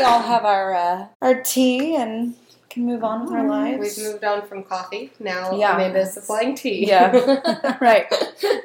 we 0.00 0.04
all 0.06 0.22
have 0.22 0.44
our 0.44 0.74
uh, 0.74 1.06
our 1.20 1.42
tea 1.42 1.96
and 1.96 2.34
can 2.70 2.86
move 2.86 3.02
on 3.02 3.24
with 3.24 3.32
our 3.32 3.46
lives. 3.48 3.98
We've 3.98 4.06
moved 4.12 4.24
on 4.24 4.46
from 4.46 4.62
coffee. 4.62 5.12
Now 5.18 5.56
Yeah. 5.58 5.74
Amanda's 5.74 6.14
supplying 6.14 6.54
tea. 6.54 6.86
Yeah. 6.86 7.76
right. 7.80 8.06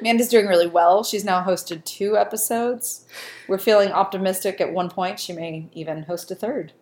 Amanda's 0.00 0.28
doing 0.28 0.46
really 0.46 0.68
well. 0.68 1.02
She's 1.04 1.24
now 1.24 1.42
hosted 1.42 1.84
two 1.84 2.16
episodes. 2.16 3.04
We're 3.48 3.58
feeling 3.58 3.90
optimistic 3.92 4.60
at 4.60 4.72
one 4.72 4.88
point. 4.90 5.18
She 5.18 5.32
may 5.32 5.68
even 5.72 6.04
host 6.04 6.30
a 6.30 6.34
third. 6.36 6.72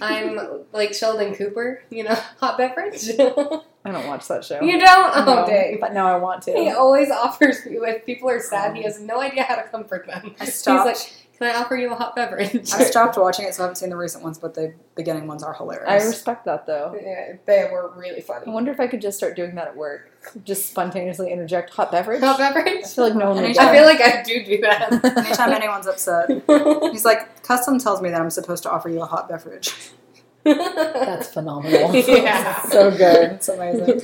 I'm 0.00 0.64
like 0.72 0.94
Sheldon 0.94 1.34
Cooper, 1.34 1.82
you 1.90 2.04
know, 2.04 2.14
hot 2.40 2.58
beverage. 2.58 3.08
I 3.86 3.92
don't 3.92 4.06
watch 4.06 4.26
that 4.28 4.44
show. 4.44 4.62
you 4.62 4.80
don't? 4.80 5.12
Oh, 5.16 5.24
No, 5.24 5.46
dang. 5.46 5.78
But 5.80 5.92
now 5.92 6.06
I 6.08 6.16
want 6.16 6.42
to. 6.44 6.52
He 6.52 6.70
always 6.70 7.10
offers 7.10 7.64
me, 7.66 7.76
if 7.76 8.06
people 8.06 8.30
are 8.30 8.40
sad, 8.40 8.74
he 8.76 8.82
has 8.82 9.00
no 9.00 9.20
idea 9.20 9.42
how 9.44 9.56
to 9.56 9.62
comfort 9.64 10.06
them. 10.06 10.34
I 10.40 10.46
He's 10.46 10.66
like, 10.66 10.96
"Can 11.38 11.48
I 11.48 11.54
offer 11.60 11.76
you 11.76 11.92
a 11.92 11.94
hot 11.94 12.14
beverage?" 12.14 12.72
I 12.72 12.84
stopped 12.84 13.16
watching 13.16 13.46
it, 13.46 13.54
so 13.54 13.62
I 13.62 13.64
haven't 13.64 13.76
seen 13.76 13.90
the 13.90 13.96
recent 13.96 14.22
ones, 14.22 14.38
but 14.38 14.54
the 14.54 14.74
beginning 14.94 15.26
ones 15.26 15.42
are 15.42 15.52
hilarious. 15.54 15.88
I 15.88 16.06
respect 16.06 16.44
that 16.44 16.66
though. 16.66 16.98
Yeah, 17.00 17.36
they 17.46 17.68
were 17.72 17.92
really 17.96 18.20
funny. 18.20 18.46
I 18.46 18.50
wonder 18.50 18.70
if 18.72 18.80
I 18.80 18.86
could 18.86 19.00
just 19.00 19.16
start 19.16 19.36
doing 19.36 19.54
that 19.56 19.68
at 19.68 19.76
work. 19.76 20.10
Just 20.44 20.70
spontaneously 20.70 21.30
interject 21.30 21.70
hot 21.70 21.92
beverage. 21.92 22.20
Hot 22.20 22.38
beverage. 22.38 22.84
I 22.84 22.88
feel 22.88 23.04
like 23.04 23.14
no 23.14 23.26
one 23.30 23.36
would. 23.36 23.44
Anytime. 23.44 23.68
I 23.68 23.72
feel 23.76 23.84
like 23.84 24.00
I 24.00 24.22
do 24.22 24.44
do 24.44 24.60
that. 24.62 25.04
Anytime 25.26 25.52
anyone's 25.52 25.86
upset, 25.86 26.30
he's 26.92 27.04
like, 27.04 27.42
"Custom 27.42 27.78
tells 27.78 28.00
me 28.00 28.10
that 28.10 28.20
I'm 28.20 28.30
supposed 28.30 28.62
to 28.64 28.70
offer 28.70 28.88
you 28.88 29.02
a 29.02 29.06
hot 29.06 29.28
beverage." 29.28 29.74
That's 30.44 31.32
phenomenal. 31.32 31.94
Yeah. 31.94 32.62
so 32.68 32.90
good. 32.90 33.32
It's 33.32 33.48
amazing. 33.48 34.02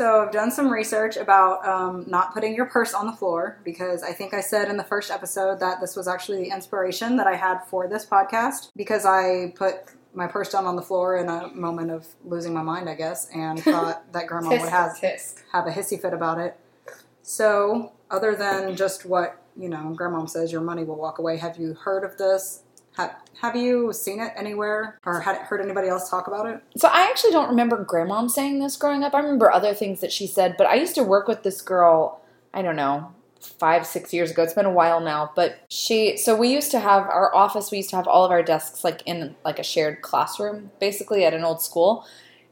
So 0.00 0.22
I've 0.22 0.32
done 0.32 0.50
some 0.50 0.72
research 0.72 1.18
about 1.18 1.62
um, 1.68 2.04
not 2.06 2.32
putting 2.32 2.54
your 2.54 2.64
purse 2.64 2.94
on 2.94 3.04
the 3.04 3.12
floor 3.12 3.58
because 3.64 4.02
I 4.02 4.14
think 4.14 4.32
I 4.32 4.40
said 4.40 4.70
in 4.70 4.78
the 4.78 4.84
first 4.84 5.10
episode 5.10 5.60
that 5.60 5.78
this 5.78 5.94
was 5.94 6.08
actually 6.08 6.42
the 6.42 6.54
inspiration 6.54 7.18
that 7.18 7.26
I 7.26 7.36
had 7.36 7.58
for 7.66 7.86
this 7.86 8.06
podcast 8.06 8.70
because 8.74 9.04
I 9.04 9.52
put 9.56 9.74
my 10.14 10.26
purse 10.26 10.50
down 10.50 10.64
on 10.64 10.74
the 10.74 10.80
floor 10.80 11.18
in 11.18 11.28
a 11.28 11.48
moment 11.48 11.90
of 11.90 12.06
losing 12.24 12.54
my 12.54 12.62
mind, 12.62 12.88
I 12.88 12.94
guess, 12.94 13.28
and 13.34 13.60
thought 13.62 14.10
that 14.14 14.26
grandma 14.26 14.48
would 14.48 14.70
have 14.70 14.92
Tisk, 14.92 15.42
have 15.52 15.66
a 15.66 15.70
hissy 15.70 16.00
fit 16.00 16.14
about 16.14 16.38
it. 16.40 16.56
So, 17.20 17.92
other 18.10 18.34
than 18.34 18.76
just 18.76 19.04
what 19.04 19.36
you 19.54 19.68
know, 19.68 19.92
grandma 19.94 20.24
says, 20.24 20.50
your 20.50 20.62
money 20.62 20.84
will 20.84 20.96
walk 20.96 21.18
away. 21.18 21.36
Have 21.36 21.58
you 21.58 21.74
heard 21.74 22.04
of 22.04 22.16
this? 22.16 22.62
Have, 22.96 23.14
have 23.40 23.56
you 23.56 23.92
seen 23.92 24.20
it 24.20 24.32
anywhere 24.36 24.98
or 25.04 25.20
had 25.20 25.36
heard 25.38 25.60
anybody 25.60 25.88
else 25.88 26.10
talk 26.10 26.26
about 26.26 26.46
it? 26.46 26.62
So 26.76 26.88
I 26.88 27.02
actually 27.02 27.32
don't 27.32 27.48
remember 27.48 27.84
grandmom 27.84 28.30
saying 28.30 28.58
this 28.58 28.76
growing 28.76 29.04
up. 29.04 29.14
I 29.14 29.20
remember 29.20 29.50
other 29.50 29.74
things 29.74 30.00
that 30.00 30.12
she 30.12 30.26
said, 30.26 30.56
but 30.58 30.66
I 30.66 30.74
used 30.74 30.94
to 30.96 31.04
work 31.04 31.28
with 31.28 31.42
this 31.42 31.62
girl, 31.62 32.20
I 32.52 32.62
don't 32.62 32.76
know, 32.76 33.14
five, 33.40 33.86
six 33.86 34.12
years 34.12 34.30
ago. 34.30 34.42
It's 34.42 34.54
been 34.54 34.66
a 34.66 34.72
while 34.72 35.00
now. 35.00 35.32
But 35.34 35.60
she 35.68 36.16
so 36.16 36.36
we 36.36 36.52
used 36.52 36.70
to 36.72 36.80
have 36.80 37.04
our 37.04 37.34
office, 37.34 37.70
we 37.70 37.78
used 37.78 37.90
to 37.90 37.96
have 37.96 38.06
all 38.06 38.24
of 38.24 38.30
our 38.30 38.42
desks 38.42 38.84
like 38.84 39.02
in 39.06 39.34
like 39.44 39.58
a 39.58 39.64
shared 39.64 40.02
classroom, 40.02 40.70
basically 40.80 41.24
at 41.24 41.34
an 41.34 41.44
old 41.44 41.62
school. 41.62 42.06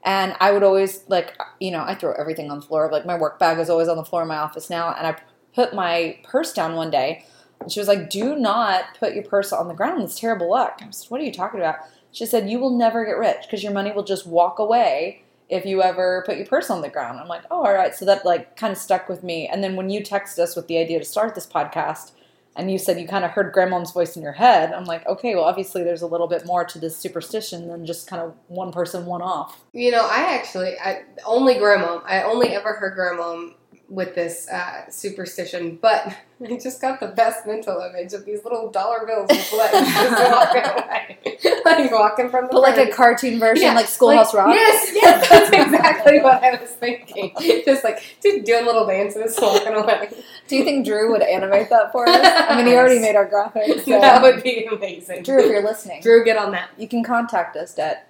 And 0.04 0.34
I 0.40 0.52
would 0.52 0.62
always 0.62 1.02
like 1.08 1.36
you 1.60 1.70
know, 1.70 1.82
I 1.82 1.94
throw 1.94 2.12
everything 2.12 2.50
on 2.50 2.60
the 2.60 2.66
floor. 2.66 2.88
Like 2.90 3.04
my 3.04 3.18
work 3.18 3.38
bag 3.38 3.58
is 3.58 3.68
always 3.68 3.88
on 3.88 3.96
the 3.96 4.04
floor 4.04 4.22
in 4.22 4.28
my 4.28 4.38
office 4.38 4.70
now, 4.70 4.94
and 4.94 5.06
I 5.06 5.16
put 5.54 5.74
my 5.74 6.18
purse 6.22 6.52
down 6.52 6.76
one 6.76 6.90
day. 6.90 7.26
And 7.60 7.72
she 7.72 7.80
was 7.80 7.88
like, 7.88 8.10
"Do 8.10 8.36
not 8.36 8.98
put 8.98 9.14
your 9.14 9.24
purse 9.24 9.52
on 9.52 9.68
the 9.68 9.74
ground. 9.74 10.02
It's 10.02 10.18
terrible 10.18 10.50
luck." 10.50 10.80
I 10.80 10.90
said, 10.90 11.10
"What 11.10 11.20
are 11.20 11.24
you 11.24 11.32
talking 11.32 11.60
about?" 11.60 11.76
She 12.12 12.26
said, 12.26 12.48
"You 12.48 12.58
will 12.58 12.70
never 12.70 13.04
get 13.04 13.18
rich 13.18 13.42
because 13.42 13.62
your 13.62 13.72
money 13.72 13.92
will 13.92 14.04
just 14.04 14.26
walk 14.26 14.58
away 14.58 15.22
if 15.48 15.64
you 15.64 15.82
ever 15.82 16.22
put 16.26 16.36
your 16.36 16.46
purse 16.46 16.70
on 16.70 16.82
the 16.82 16.88
ground." 16.88 17.20
I'm 17.20 17.28
like, 17.28 17.42
"Oh, 17.50 17.64
all 17.64 17.74
right." 17.74 17.94
So 17.94 18.04
that 18.04 18.24
like 18.24 18.56
kind 18.56 18.72
of 18.72 18.78
stuck 18.78 19.08
with 19.08 19.22
me. 19.22 19.48
And 19.48 19.62
then 19.62 19.76
when 19.76 19.90
you 19.90 20.00
texted 20.00 20.38
us 20.38 20.56
with 20.56 20.68
the 20.68 20.78
idea 20.78 20.98
to 20.98 21.04
start 21.04 21.34
this 21.34 21.46
podcast, 21.46 22.12
and 22.56 22.72
you 22.72 22.78
said 22.78 22.98
you 22.98 23.06
kind 23.06 23.24
of 23.24 23.30
heard 23.30 23.52
grandmom's 23.52 23.92
voice 23.92 24.16
in 24.16 24.22
your 24.22 24.32
head, 24.32 24.72
I'm 24.72 24.84
like, 24.84 25.06
"Okay, 25.06 25.34
well, 25.34 25.44
obviously 25.44 25.84
there's 25.84 26.02
a 26.02 26.06
little 26.06 26.26
bit 26.26 26.44
more 26.44 26.64
to 26.64 26.78
this 26.78 26.96
superstition 26.96 27.68
than 27.68 27.86
just 27.86 28.08
kind 28.08 28.20
of 28.20 28.34
one 28.48 28.72
person, 28.72 29.06
one 29.06 29.22
off." 29.22 29.60
You 29.72 29.92
know, 29.92 30.04
I 30.04 30.34
actually, 30.34 30.74
I 30.78 31.02
only 31.24 31.54
grandma. 31.54 32.00
I 32.04 32.22
only 32.22 32.48
ever 32.48 32.72
heard 32.74 32.96
grandmom 32.96 33.54
with 33.88 34.14
this 34.14 34.46
uh, 34.48 34.90
superstition, 34.90 35.78
but 35.80 36.14
I 36.44 36.56
just 36.56 36.80
got 36.80 37.00
the 37.00 37.08
best 37.08 37.46
mental 37.46 37.80
image 37.80 38.12
of 38.12 38.24
these 38.24 38.44
little 38.44 38.70
dollar 38.70 39.06
bills 39.06 39.28
with 39.30 39.52
legs 39.52 39.72
just 39.92 40.32
walking 40.32 40.62
away, 40.62 41.18
like 41.64 41.90
walking 41.90 42.30
from 42.30 42.44
the. 42.46 42.52
But 42.52 42.60
like 42.62 42.76
a 42.76 42.92
cartoon 42.92 43.40
version, 43.40 43.64
Yeah, 43.64 43.74
like 43.74 43.86
Schoolhouse 43.86 44.34
Rock. 44.34 44.48
Yes, 44.54 44.92
yes, 44.94 45.28
that's 45.28 45.50
exactly 45.50 46.20
what 46.20 46.42
I 46.44 46.60
was 46.60 46.70
thinking. 46.70 47.32
Just 47.64 47.82
like 47.82 48.02
just 48.22 48.44
doing 48.44 48.66
little 48.66 48.86
dances, 48.86 49.36
walking 49.40 49.74
away. 49.74 50.10
Do 50.46 50.56
you 50.56 50.64
think 50.64 50.86
Drew 50.86 51.10
would 51.10 51.22
animate 51.22 51.70
that 51.70 51.90
for 51.92 52.08
us? 52.08 52.18
I 52.22 52.56
mean, 52.56 52.66
he 52.66 52.74
already 52.74 53.00
made 53.00 53.16
our 53.16 53.28
graphics. 53.28 53.84
So. 53.84 54.00
That 54.00 54.22
would 54.22 54.42
be 54.42 54.64
amazing. 54.64 55.22
Drew, 55.22 55.40
if 55.40 55.50
you're 55.50 55.64
listening, 55.64 56.02
Drew, 56.02 56.24
get 56.24 56.36
on 56.36 56.52
that. 56.52 56.70
you 56.76 56.88
can 56.88 57.02
contact 57.02 57.56
us 57.56 57.78
at 57.78 58.07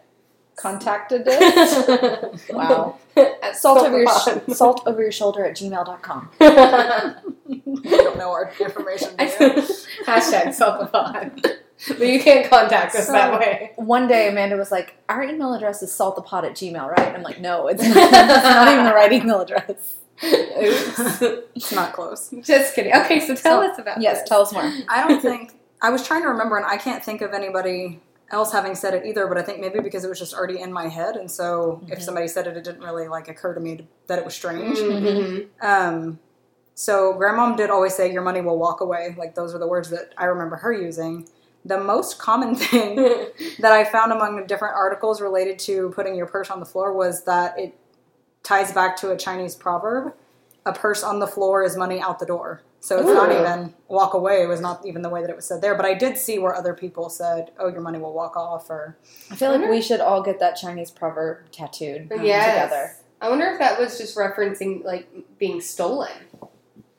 contacted 0.59 1.27
us. 1.29 2.49
Wow. 2.51 2.99
At 3.17 3.57
Salt 3.57 3.79
over 3.87 3.99
your 3.99 4.07
Silverpond. 4.09 4.53
sh- 4.53 4.57
salt 4.57 4.83
over 4.87 5.01
your 5.03 5.13
shoulder 5.13 5.45
at 5.45 5.57
gmail.com. 5.57 6.31
We 7.65 7.91
don't 7.91 8.19
know 8.19 8.31
our 8.31 8.53
information. 8.61 9.17
Do 9.17 9.25
you? 9.25 9.31
Hashtag 10.05 10.53
self-pod. 10.55 11.41
But 11.89 12.07
you 12.07 12.21
can't 12.21 12.49
contact 12.51 12.95
us 12.95 13.07
that 13.09 13.39
way. 13.39 13.73
One 13.77 14.07
day 14.09 14.29
Amanda 14.29 14.57
was 14.57 14.71
like, 14.71 14.97
Our 15.09 15.23
email 15.25 15.55
address 15.55 15.83
is 15.83 15.91
saltthepod 15.91 16.45
at 16.45 16.53
gmail, 16.53 16.89
right? 16.89 17.07
And 17.09 17.17
I'm 17.17 17.23
like, 17.23 17.41
No, 17.41 17.69
it's 17.69 17.83
not, 17.83 17.97
it's 17.97 18.13
not 18.45 18.69
even 18.73 18.85
the 18.85 18.93
right 18.95 19.13
email 19.13 19.41
address. 19.41 19.97
Oops. 20.25 21.23
It's 21.55 21.73
not 21.73 21.93
close. 21.93 22.31
Just 22.43 22.75
kidding. 22.75 22.93
Okay, 22.95 23.21
so 23.21 23.35
tell 23.35 23.63
So- 23.63 23.71
us 23.71 23.79
about 23.79 24.01
Yes, 24.01 24.21
this. 24.21 24.29
tell 24.29 24.43
us 24.43 24.53
more. 24.53 24.63
I 24.89 25.07
don't 25.07 25.21
think 25.21 25.53
I 25.81 25.91
was 25.91 26.05
trying 26.07 26.23
to 26.23 26.29
remember, 26.29 26.57
and 26.57 26.67
I 26.67 26.77
can't 26.77 27.05
think 27.05 27.23
of 27.23 27.33
anybody 27.33 28.01
else 28.31 28.53
having 28.53 28.75
said 28.75 28.95
it 28.95 29.07
either. 29.07 29.27
But 29.27 29.39
I 29.39 29.43
think 29.43 29.61
maybe 29.61 29.81
because 29.81 30.05
it 30.05 30.09
was 30.09 30.19
just 30.19 30.35
already 30.35 30.61
in 30.61 30.73
my 30.73 30.89
head, 30.89 31.17
and 31.17 31.31
so 31.31 31.81
if 31.89 31.99
Mhm. 31.99 32.03
somebody 32.03 32.29
said 32.29 32.47
it, 32.47 32.57
it 32.57 32.65
didn't 32.65 32.83
really 32.83 33.09
like 33.09 33.29
occur 33.29 33.55
to 33.55 33.61
me 33.61 33.77
to, 33.79 33.85
that 34.07 34.19
it 34.19 34.25
was 34.25 34.35
strange. 34.35 34.79
Mhm. 34.79 35.49
Um, 35.63 36.19
so 36.75 37.15
grandmom 37.15 37.57
did 37.57 37.71
always 37.71 37.95
say 37.95 38.13
your 38.13 38.23
money 38.23 38.41
will 38.41 38.59
walk 38.59 38.81
away. 38.81 39.15
Like 39.19 39.35
those 39.35 39.55
are 39.55 39.59
the 39.59 39.67
words 39.67 39.91
that 39.91 40.13
I 40.17 40.27
remember 40.27 40.57
her 40.57 40.73
using. 40.73 41.29
The 41.65 41.79
most 41.81 42.19
common 42.19 42.55
thing 42.55 42.97
that 43.59 43.73
I 43.73 43.85
found 43.85 44.13
among 44.13 44.37
the 44.37 44.47
different 44.47 44.75
articles 44.77 45.21
related 45.21 45.59
to 45.61 45.91
putting 45.91 46.15
your 46.15 46.27
purse 46.27 46.51
on 46.51 46.61
the 46.61 46.67
floor 46.67 46.93
was 46.93 47.25
that 47.25 47.59
it 47.59 47.75
ties 48.45 48.73
back 48.73 48.97
to 48.99 49.11
a 49.11 49.17
Chinese 49.17 49.55
proverb. 49.57 50.15
A 50.65 50.73
purse 50.73 51.03
on 51.03 51.19
the 51.19 51.27
floor 51.27 51.63
is 51.65 51.77
money 51.77 52.01
out 52.01 52.19
the 52.19 52.27
door. 52.27 52.61
So 52.81 52.99
it's 52.99 53.09
not 53.09 53.33
even 53.33 53.75
walk 53.89 54.15
away. 54.15 54.43
It 54.43 54.47
was 54.47 54.61
not 54.61 54.87
even 54.87 55.03
the 55.03 55.09
way 55.09 55.21
that 55.21 55.29
it 55.31 55.37
was 55.37 55.45
said 55.47 55.61
there. 55.61 55.75
But 55.75 55.85
I 55.85 55.95
did 55.95 56.17
see 56.17 56.39
where 56.39 56.55
other 56.55 56.75
people 56.75 57.09
said, 57.11 57.51
"Oh, 57.59 57.69
your 57.69 57.81
money 57.81 57.99
will 57.99 58.13
walk 58.15 58.37
off," 58.37 58.71
or 58.71 58.97
I 59.31 59.35
feel 59.35 59.51
like 59.51 59.69
we 59.69 59.83
should 59.83 60.01
all 60.01 60.23
get 60.23 60.39
that 60.41 60.55
Chinese 60.57 60.91
proverb 60.91 61.51
tattooed 61.51 62.13
um, 62.13 62.25
Yes. 62.25 62.47
together. 62.71 62.97
I 63.21 63.29
wonder 63.31 63.47
if 63.47 63.59
that 63.59 63.81
was 63.81 63.99
just 63.99 64.17
referencing 64.17 64.85
like 64.85 65.09
being 65.39 65.61
stolen. 65.61 66.11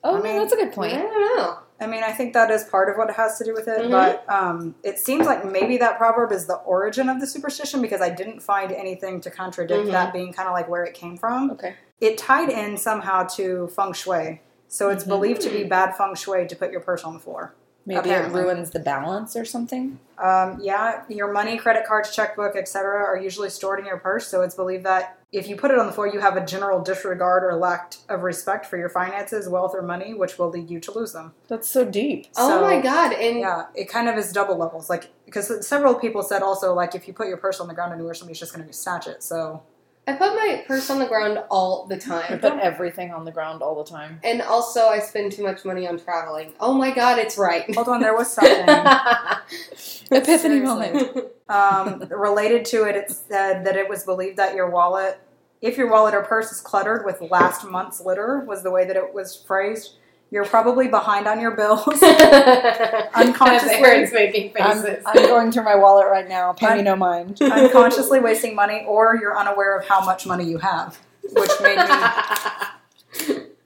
Oh, 0.03 0.15
I 0.15 0.17
no, 0.17 0.21
mean- 0.23 0.37
that's 0.39 0.53
a 0.53 0.57
good 0.57 0.73
point. 0.73 0.93
I 0.93 0.97
don't 0.97 1.37
know. 1.37 1.59
I 1.81 1.87
mean, 1.87 2.03
I 2.03 2.11
think 2.11 2.33
that 2.33 2.51
is 2.51 2.65
part 2.65 2.89
of 2.89 2.97
what 2.97 3.09
it 3.09 3.15
has 3.15 3.37
to 3.37 3.45
do 3.45 3.53
with 3.53 3.69
it, 3.69 3.83
Mhm. 3.85 3.91
but 3.91 4.25
um, 4.29 4.75
it 4.83 4.99
seems 4.99 5.25
like 5.25 5.45
maybe 5.45 5.77
that 5.77 5.97
proverb 5.97 6.33
is 6.33 6.45
the 6.45 6.55
origin 6.55 7.07
of 7.07 7.21
the 7.21 7.25
superstition 7.27 7.81
because 7.81 8.01
I 8.01 8.09
didn't 8.09 8.41
find 8.41 8.73
anything 8.73 9.21
to 9.21 9.31
contradict 9.31 9.87
Mhm. 9.87 9.91
that 9.91 10.11
being 10.11 10.33
kind 10.33 10.49
of 10.49 10.53
like 10.53 10.67
where 10.67 10.83
it 10.83 10.93
came 10.93 11.15
from. 11.15 11.51
Okay. 11.51 11.75
It 12.01 12.17
tied 12.17 12.49
in 12.49 12.75
somehow 12.75 13.23
to 13.37 13.69
feng 13.69 13.93
shui, 13.93 14.41
so 14.69 14.89
it's 14.89 15.03
Mhm. 15.03 15.07
believed 15.09 15.41
to 15.41 15.49
be 15.49 15.63
bad 15.65 15.95
feng 15.97 16.15
shui 16.15 16.47
to 16.47 16.55
put 16.55 16.71
your 16.71 16.81
purse 16.81 17.03
on 17.03 17.13
the 17.13 17.19
floor. 17.19 17.53
Maybe 17.85 18.09
Apparently. 18.11 18.39
it 18.41 18.43
ruins 18.43 18.69
the 18.69 18.79
balance 18.79 19.35
or 19.35 19.45
something. 19.45 19.99
Um, 20.19 20.59
yeah, 20.61 21.03
your 21.07 21.31
money, 21.31 21.57
credit 21.57 21.85
cards, 21.87 22.13
checkbook, 22.15 22.55
etc., 22.55 23.03
are 23.03 23.17
usually 23.17 23.49
stored 23.49 23.79
in 23.79 23.85
your 23.85 23.97
purse, 23.97 24.27
so 24.27 24.41
it's 24.43 24.53
believed 24.53 24.85
that 24.85 25.17
if 25.31 25.47
you 25.47 25.55
put 25.55 25.71
it 25.71 25.79
on 25.79 25.87
the 25.87 25.91
floor, 25.91 26.05
you 26.07 26.19
have 26.19 26.35
a 26.35 26.45
general 26.45 26.81
disregard 26.81 27.43
or 27.43 27.55
lack 27.55 27.93
of 28.09 28.21
respect 28.21 28.65
for 28.67 28.77
your 28.77 28.89
finances, 28.89 29.47
wealth, 29.49 29.73
or 29.73 29.81
money, 29.81 30.13
which 30.13 30.37
will 30.37 30.49
lead 30.49 30.69
you 30.69 30.79
to 30.81 30.91
lose 30.91 31.13
them. 31.13 31.33
That's 31.47 31.67
so 31.67 31.83
deep. 31.85 32.27
oh 32.37 32.61
my 32.61 32.79
god! 32.79 33.13
And 33.13 33.39
Yeah, 33.39 33.65
it 33.73 33.85
kind 33.89 34.07
of 34.09 34.17
is 34.17 34.31
double 34.33 34.57
levels. 34.57 34.87
Like 34.89 35.09
because 35.25 35.65
several 35.67 35.95
people 35.95 36.21
said 36.21 36.43
also 36.43 36.73
like 36.75 36.93
if 36.93 37.07
you 37.07 37.13
put 37.13 37.27
your 37.27 37.37
purse 37.37 37.59
on 37.59 37.67
the 37.67 37.73
ground 37.73 37.93
anywhere, 37.93 38.13
somebody's 38.13 38.39
just 38.39 38.53
going 38.53 38.67
to 38.67 38.73
snatch 38.73 39.07
it. 39.07 39.23
So 39.23 39.61
I 40.09 40.13
put 40.13 40.33
my 40.33 40.63
purse 40.65 40.89
on 40.89 40.97
the 40.97 41.05
ground 41.05 41.37
all 41.51 41.85
the 41.85 41.95
time. 41.97 42.25
I 42.27 42.37
put 42.37 42.53
everything 42.53 43.11
on 43.11 43.25
the 43.25 43.31
ground 43.31 43.61
all 43.61 43.83
the 43.83 43.87
time. 43.87 44.19
And 44.23 44.41
also, 44.41 44.87
I 44.87 44.97
spend 44.97 45.33
too 45.33 45.43
much 45.43 45.63
money 45.65 45.87
on 45.87 45.99
traveling. 45.99 46.53
Oh 46.59 46.73
my 46.73 46.89
god, 46.89 47.19
it's 47.19 47.37
right. 47.37 47.63
hold 47.75 47.87
on, 47.89 48.01
there 48.01 48.15
was 48.15 48.31
something 48.31 48.65
Epiphany 50.11 50.25
Seriously. 50.39 50.63
moment. 50.63 51.27
um, 51.49 52.03
related 52.09 52.65
to 52.65 52.85
it. 52.85 52.95
It 52.95 53.11
said 53.11 53.63
that 53.67 53.75
it 53.75 53.87
was 53.87 54.03
believed 54.03 54.37
that 54.37 54.55
your 54.55 54.71
wallet, 54.71 55.19
if 55.61 55.77
your 55.77 55.91
wallet 55.91 56.15
or 56.15 56.23
purse 56.23 56.51
is 56.51 56.59
cluttered 56.59 57.05
with 57.05 57.21
last 57.29 57.63
month's 57.63 58.01
litter, 58.01 58.43
was 58.47 58.63
the 58.63 58.71
way 58.71 58.87
that 58.87 58.95
it 58.95 59.13
was 59.13 59.43
phrased. 59.45 59.97
You're 60.31 60.45
probably 60.45 60.87
behind 60.87 61.27
on 61.27 61.39
your 61.39 61.51
bills. 61.51 61.87
Unconsciously, 62.03 63.75
Aaron's 63.75 64.13
making 64.13 64.51
I'm, 64.61 64.81
faces. 64.83 65.03
I'm 65.05 65.15
going 65.27 65.51
through 65.51 65.63
my 65.63 65.75
wallet 65.75 66.07
right 66.07 66.27
now. 66.29 66.53
Pay 66.53 66.67
me 66.67 66.71
I'm- 66.73 66.83
no 66.83 66.95
mind. 66.95 67.41
unconsciously 67.41 68.19
wasting 68.19 68.55
money, 68.55 68.83
or 68.87 69.17
you're 69.19 69.37
unaware 69.37 69.77
of 69.77 69.87
how 69.87 70.05
much 70.05 70.27
money 70.27 70.43
you 70.45 70.59
have, 70.59 70.99
which 71.23 71.51
made 71.61 71.77
me 71.77 71.83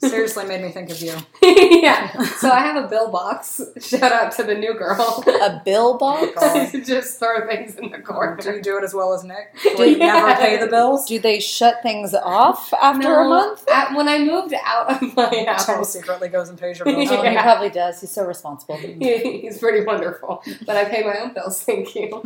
seriously 0.09 0.45
made 0.45 0.61
me 0.61 0.69
think 0.71 0.89
of 0.89 0.99
you. 1.01 1.13
yeah. 1.41 2.11
So 2.37 2.49
I 2.49 2.59
have 2.59 2.83
a 2.83 2.87
bill 2.87 3.09
box. 3.11 3.61
Shout 3.81 4.11
out 4.11 4.31
to 4.33 4.43
the 4.43 4.55
new 4.55 4.73
girl. 4.73 5.23
A 5.27 5.61
bill 5.63 5.97
box? 5.97 6.27
God. 6.39 6.71
Just 6.85 7.19
throw 7.19 7.45
things 7.47 7.75
in 7.75 7.91
the 7.91 7.99
corner. 7.99 8.37
Do 8.37 8.51
you 8.51 8.61
do 8.61 8.77
it 8.77 8.83
as 8.83 8.93
well 8.93 9.13
as 9.13 9.23
Nick? 9.23 9.53
Do 9.77 9.89
you 9.89 9.97
never 9.97 10.33
pay 10.35 10.57
the 10.57 10.67
bills? 10.67 11.05
Do 11.05 11.19
they 11.19 11.39
shut 11.39 11.81
things 11.83 12.13
off 12.13 12.73
after 12.73 13.03
No, 13.07 13.25
a 13.25 13.29
month? 13.29 13.63
At, 13.69 13.95
when 13.95 14.07
I 14.07 14.19
moved 14.19 14.53
out 14.65 15.01
of 15.01 15.15
my 15.15 15.29
Tim 15.29 15.45
house, 15.47 15.93
secretly 15.93 16.29
goes 16.29 16.49
and 16.49 16.57
pays 16.57 16.79
your 16.79 16.85
bills. 16.85 17.09
Oh, 17.11 17.21
he 17.23 17.35
probably 17.37 17.69
does. 17.69 18.01
He's 18.01 18.11
so 18.11 18.25
responsible. 18.25 18.77
he- 18.77 19.39
he's 19.41 19.57
pretty 19.59 19.85
wonderful. 19.85 20.43
But 20.65 20.75
I 20.77 20.85
pay 20.85 21.03
my 21.03 21.19
own 21.19 21.33
bills. 21.33 21.61
Thank 21.63 21.95
you. 21.95 22.21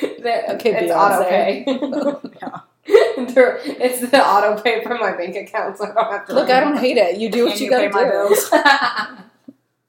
The- 0.00 0.54
Okay, 0.54 0.72
it's 0.74 0.92
Beyonce. 0.92 1.66
auto 1.66 2.20
pay. 2.24 2.30
Yeah. 2.42 2.59
It's 2.86 4.10
the 4.10 4.26
auto 4.26 4.60
pay 4.60 4.82
from 4.82 5.00
my 5.00 5.16
bank 5.16 5.36
account, 5.36 5.76
so 5.78 5.84
I 5.84 5.92
don't 5.94 6.12
have 6.12 6.26
to. 6.26 6.34
Look, 6.34 6.50
I 6.50 6.60
don't 6.60 6.78
hate 6.78 6.96
it. 6.96 7.18
You 7.18 7.30
do 7.30 7.44
what 7.46 7.52
Can 7.56 7.58
you, 7.60 7.64
you 7.66 7.70
gotta 7.70 7.88
pay 7.88 7.94
my 7.94 8.04
do. 8.04 8.10
bills? 8.10 8.50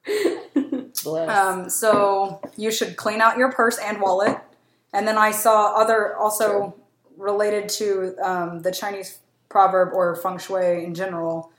Um, 1.04 1.68
so 1.68 2.40
you 2.56 2.70
should 2.70 2.96
clean 2.96 3.20
out 3.20 3.36
your 3.36 3.50
purse 3.50 3.76
and 3.78 4.00
wallet. 4.00 4.38
And 4.92 5.06
then 5.08 5.18
I 5.18 5.32
saw 5.32 5.74
other 5.74 6.16
also 6.16 6.76
related 7.16 7.68
to 7.70 8.14
um, 8.22 8.62
the 8.62 8.70
Chinese 8.70 9.18
proverb 9.48 9.92
or 9.94 10.14
feng 10.14 10.38
shui 10.38 10.84
in 10.84 10.94
general. 10.94 11.50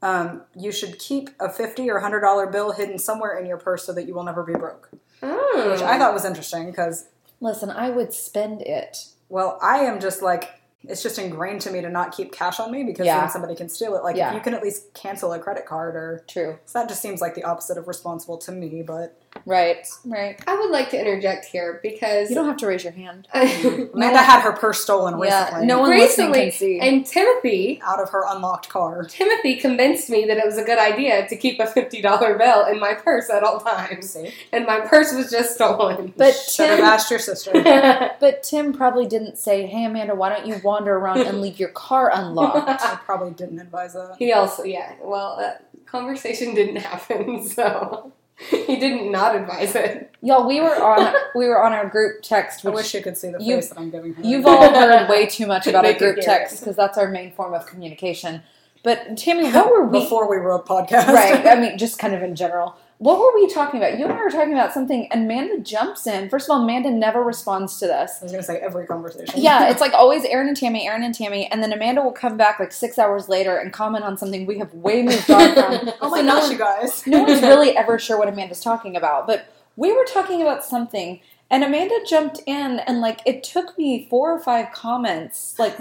Um, 0.00 0.42
you 0.56 0.72
should 0.72 0.98
keep 0.98 1.30
a 1.40 1.50
fifty 1.50 1.90
or 1.90 1.98
hundred 1.98 2.20
dollar 2.20 2.46
bill 2.46 2.72
hidden 2.72 2.98
somewhere 2.98 3.38
in 3.38 3.44
your 3.44 3.58
purse 3.58 3.84
so 3.84 3.92
that 3.92 4.06
you 4.06 4.14
will 4.14 4.24
never 4.24 4.42
be 4.42 4.54
broke. 4.54 4.88
Oh. 5.22 5.70
Which 5.72 5.82
I 5.82 5.98
thought 5.98 6.14
was 6.14 6.24
interesting 6.24 6.70
because, 6.70 7.08
Listen, 7.40 7.68
I 7.70 7.90
would 7.90 8.14
spend 8.14 8.62
it. 8.62 9.08
well, 9.28 9.58
I 9.62 9.78
am 9.80 10.00
just 10.00 10.22
like 10.22 10.55
it's 10.88 11.02
just 11.02 11.18
ingrained 11.18 11.60
to 11.62 11.70
me 11.70 11.80
to 11.80 11.88
not 11.88 12.12
keep 12.16 12.32
cash 12.32 12.60
on 12.60 12.70
me 12.70 12.84
because 12.84 13.06
Yeah. 13.06 13.20
then 13.20 13.30
somebody 13.30 13.54
can 13.54 13.68
steal 13.68 13.94
it. 13.96 14.02
Like 14.04 14.16
Yeah. 14.16 14.28
if 14.30 14.34
you 14.34 14.40
can 14.40 14.54
at 14.54 14.62
least 14.62 14.92
cancel 14.94 15.32
a 15.32 15.38
credit 15.38 15.66
card 15.66 15.96
or 15.96 16.22
True. 16.28 16.58
so 16.64 16.78
that 16.78 16.88
just 16.88 17.00
seems 17.02 17.20
like 17.20 17.34
the 17.34 17.44
opposite 17.44 17.76
of 17.78 17.88
responsible 17.88 18.38
to 18.38 18.52
me. 18.52 18.82
But 18.82 19.16
Right. 19.44 19.86
Right. 20.04 20.40
I 20.46 20.56
would 20.58 20.70
like 20.70 20.90
to 20.90 20.98
interject 20.98 21.46
here 21.46 21.80
because 21.82 22.28
You 22.30 22.34
don't 22.36 22.46
have 22.46 22.56
to 22.58 22.66
raise 22.66 22.82
your 22.84 22.92
hand. 22.92 23.28
Amanda 23.34 24.18
had 24.18 24.40
her 24.42 24.52
purse 24.52 24.80
stolen 24.80 25.14
recently. 25.18 25.60
Yeah, 25.60 25.66
no 25.66 25.80
one 25.80 25.90
listening 25.90 26.32
recently, 26.32 26.50
can 26.50 26.52
see. 26.52 26.80
and 26.80 27.06
Timothy, 27.06 27.80
out 27.84 28.00
of 28.00 28.10
her 28.10 28.24
unlocked 28.28 28.68
car. 28.68 29.04
Timothy 29.04 29.56
convinced 29.56 30.08
me 30.10 30.24
that 30.26 30.36
it 30.36 30.44
was 30.46 30.58
a 30.58 30.64
good 30.64 30.78
idea 30.78 31.28
to 31.28 31.36
keep 31.36 31.60
a 31.60 31.66
fifty 31.66 32.00
dollar 32.00 32.36
bill 32.38 32.66
in 32.66 32.78
my 32.80 32.94
purse 32.94 33.28
at 33.30 33.42
all 33.42 33.60
times, 33.60 34.10
See? 34.10 34.32
and 34.52 34.64
my 34.66 34.80
purse 34.80 35.12
was 35.12 35.30
just 35.30 35.54
stolen. 35.54 36.14
But 36.16 36.34
Should 36.34 36.68
have 36.70 36.78
Tim, 36.78 36.86
asked 36.86 37.10
your 37.10 37.20
sister. 37.20 37.52
but 38.20 38.42
Tim 38.42 38.72
probably 38.72 39.06
didn't 39.06 39.38
say, 39.38 39.66
"Hey 39.66 39.84
Amanda, 39.84 40.14
why 40.14 40.28
don't 40.30 40.46
you 40.46 40.60
wander 40.64 40.94
around 40.96 41.20
and 41.22 41.40
leave 41.40 41.58
your 41.58 41.70
car 41.70 42.10
unlocked?" 42.14 42.82
I 42.82 42.98
probably 43.04 43.32
didn't 43.32 43.58
advise 43.60 43.92
that. 43.94 44.16
he 44.18 44.32
also, 44.32 44.64
yeah, 44.64 44.94
well, 45.02 45.36
that 45.38 45.68
conversation 45.86 46.54
didn't 46.54 46.76
happen, 46.76 47.46
so 47.48 48.12
he 48.50 48.76
didn't 48.76 49.10
not 49.10 49.34
advise 49.34 49.74
it. 49.74 50.14
Y'all, 50.20 50.46
we 50.46 50.60
were 50.60 50.82
on 50.82 51.14
we 51.34 51.46
were 51.46 51.62
on 51.62 51.72
our 51.72 51.88
group 51.88 52.22
text, 52.22 52.66
I 52.66 52.70
wish 52.70 52.94
you 52.94 53.02
could 53.02 53.16
see 53.16 53.30
the 53.30 53.42
you- 53.42 53.56
face 53.56 53.70
that 53.70 53.78
I'm 53.78 53.90
giving 53.90 54.12
her. 54.14 54.22
You've 54.22 54.44
all 54.46 54.70
heard 54.74 55.08
way 55.08 55.26
too 55.26 55.46
much 55.46 55.66
about 55.66 55.86
our 55.86 55.94
group 55.94 56.18
text 56.20 56.60
because 56.60 56.76
that's 56.76 56.98
our 56.98 57.08
main 57.08 57.32
form 57.32 57.54
of 57.54 57.66
communication. 57.66 58.42
But 58.82 59.16
Tammy, 59.16 59.50
what 59.50 59.70
were 59.70 59.86
we? 59.86 60.00
before 60.00 60.30
we 60.30 60.36
wrote 60.36 60.66
podcast. 60.66 61.08
right. 61.08 61.46
I 61.46 61.58
mean, 61.58 61.76
just 61.78 61.98
kind 61.98 62.14
of 62.14 62.22
in 62.22 62.36
general. 62.36 62.76
What 62.98 63.18
were 63.18 63.34
we 63.34 63.52
talking 63.52 63.78
about? 63.78 63.98
You 63.98 64.06
and 64.06 64.14
I 64.14 64.22
were 64.22 64.30
talking 64.30 64.54
about 64.54 64.72
something, 64.72 65.06
and 65.12 65.24
Amanda 65.24 65.58
jumps 65.58 66.06
in. 66.06 66.30
First 66.30 66.48
of 66.48 66.54
all, 66.54 66.62
Amanda 66.62 66.90
never 66.90 67.22
responds 67.22 67.78
to 67.80 67.86
this. 67.86 68.18
I 68.20 68.24
was 68.24 68.32
gonna 68.32 68.42
say 68.42 68.56
every 68.58 68.86
conversation. 68.86 69.34
Yeah, 69.38 69.68
it's 69.70 69.82
like 69.82 69.92
always 69.92 70.24
Aaron 70.24 70.48
and 70.48 70.56
Tammy, 70.56 70.86
Aaron 70.88 71.02
and 71.02 71.14
Tammy, 71.14 71.46
and 71.48 71.62
then 71.62 71.72
Amanda 71.74 72.00
will 72.02 72.12
come 72.12 72.38
back 72.38 72.58
like 72.58 72.72
six 72.72 72.98
hours 72.98 73.28
later 73.28 73.56
and 73.58 73.70
comment 73.72 74.04
on 74.04 74.16
something 74.16 74.46
we 74.46 74.58
have 74.58 74.72
way 74.72 75.02
moved 75.02 75.30
on 75.30 75.54
from. 75.54 75.90
oh 76.00 76.08
my 76.08 76.20
So 76.20 76.26
gosh, 76.26 76.50
you 76.50 76.58
guys. 76.58 77.06
no 77.06 77.22
one's 77.24 77.42
really 77.42 77.76
ever 77.76 77.98
sure 77.98 78.18
what 78.18 78.28
Amanda's 78.28 78.62
talking 78.62 78.96
about, 78.96 79.26
but 79.26 79.46
we 79.76 79.92
were 79.92 80.04
talking 80.04 80.40
about 80.40 80.64
something, 80.64 81.20
and 81.50 81.62
Amanda 81.62 81.98
jumped 82.08 82.40
in, 82.46 82.78
and 82.80 83.02
like 83.02 83.20
it 83.26 83.44
took 83.44 83.76
me 83.76 84.06
four 84.08 84.32
or 84.32 84.40
five 84.40 84.72
comments, 84.72 85.54
like 85.58 85.76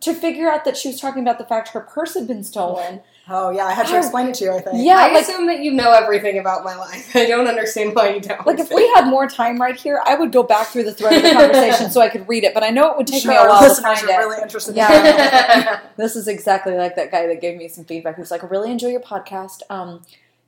to 0.00 0.14
figure 0.14 0.50
out 0.50 0.64
that 0.64 0.78
she 0.78 0.88
was 0.88 0.98
talking 0.98 1.20
about 1.20 1.36
the 1.36 1.44
fact 1.44 1.68
her 1.68 1.80
purse 1.80 2.14
had 2.14 2.26
been 2.26 2.42
stolen. 2.42 3.02
Oh 3.26 3.50
yeah, 3.50 3.64
I 3.64 3.72
had 3.72 3.86
to 3.86 3.96
explain 3.96 4.28
it 4.28 4.34
to 4.34 4.44
you. 4.44 4.52
I 4.52 4.60
think. 4.60 4.84
Yeah, 4.84 4.96
I 4.98 5.10
like 5.12 5.22
assume 5.22 5.46
that 5.46 5.60
you 5.60 5.72
know 5.72 5.92
everything 5.92 6.38
about 6.38 6.62
my 6.62 6.76
life. 6.76 7.10
I 7.16 7.24
don't 7.26 7.46
understand 7.46 7.94
why 7.94 8.10
you 8.14 8.20
don't. 8.20 8.46
like 8.46 8.58
if 8.58 8.70
we 8.70 8.86
had 8.94 9.06
more 9.06 9.26
time 9.26 9.58
right 9.60 9.74
here, 9.76 10.02
I 10.04 10.14
would 10.14 10.30
go 10.30 10.42
back 10.42 10.66
through 10.66 10.84
the 10.84 10.92
thread 10.92 11.14
of 11.16 11.22
the 11.22 11.30
conversation 11.32 11.90
so 11.90 12.02
I 12.02 12.10
could 12.10 12.28
read 12.28 12.44
it. 12.44 12.52
But 12.52 12.62
I 12.64 12.68
know 12.70 12.90
it 12.90 12.98
would 12.98 13.06
take 13.06 13.22
Sure, 13.22 13.30
me 13.32 13.36
a 13.38 13.48
while 13.48 13.62
to 13.62 13.68
listeners 13.68 14.00
find 14.00 14.10
are 14.10 14.20
it. 14.22 14.24
really 14.26 14.42
interested. 14.42 14.76
Yeah. 14.76 15.80
This 15.96 16.16
is 16.16 16.28
exactly 16.28 16.74
like 16.74 16.96
that 16.96 17.10
guy 17.10 17.26
that 17.28 17.40
gave 17.40 17.56
me 17.56 17.68
some 17.68 17.84
feedback. 17.84 18.16
He 18.16 18.20
was 18.20 18.30
like, 18.30 18.44
"I 18.44 18.46
really 18.48 18.70
enjoy 18.70 18.88
your 18.88 19.00
podcast. 19.00 19.62
Um, 19.70 20.02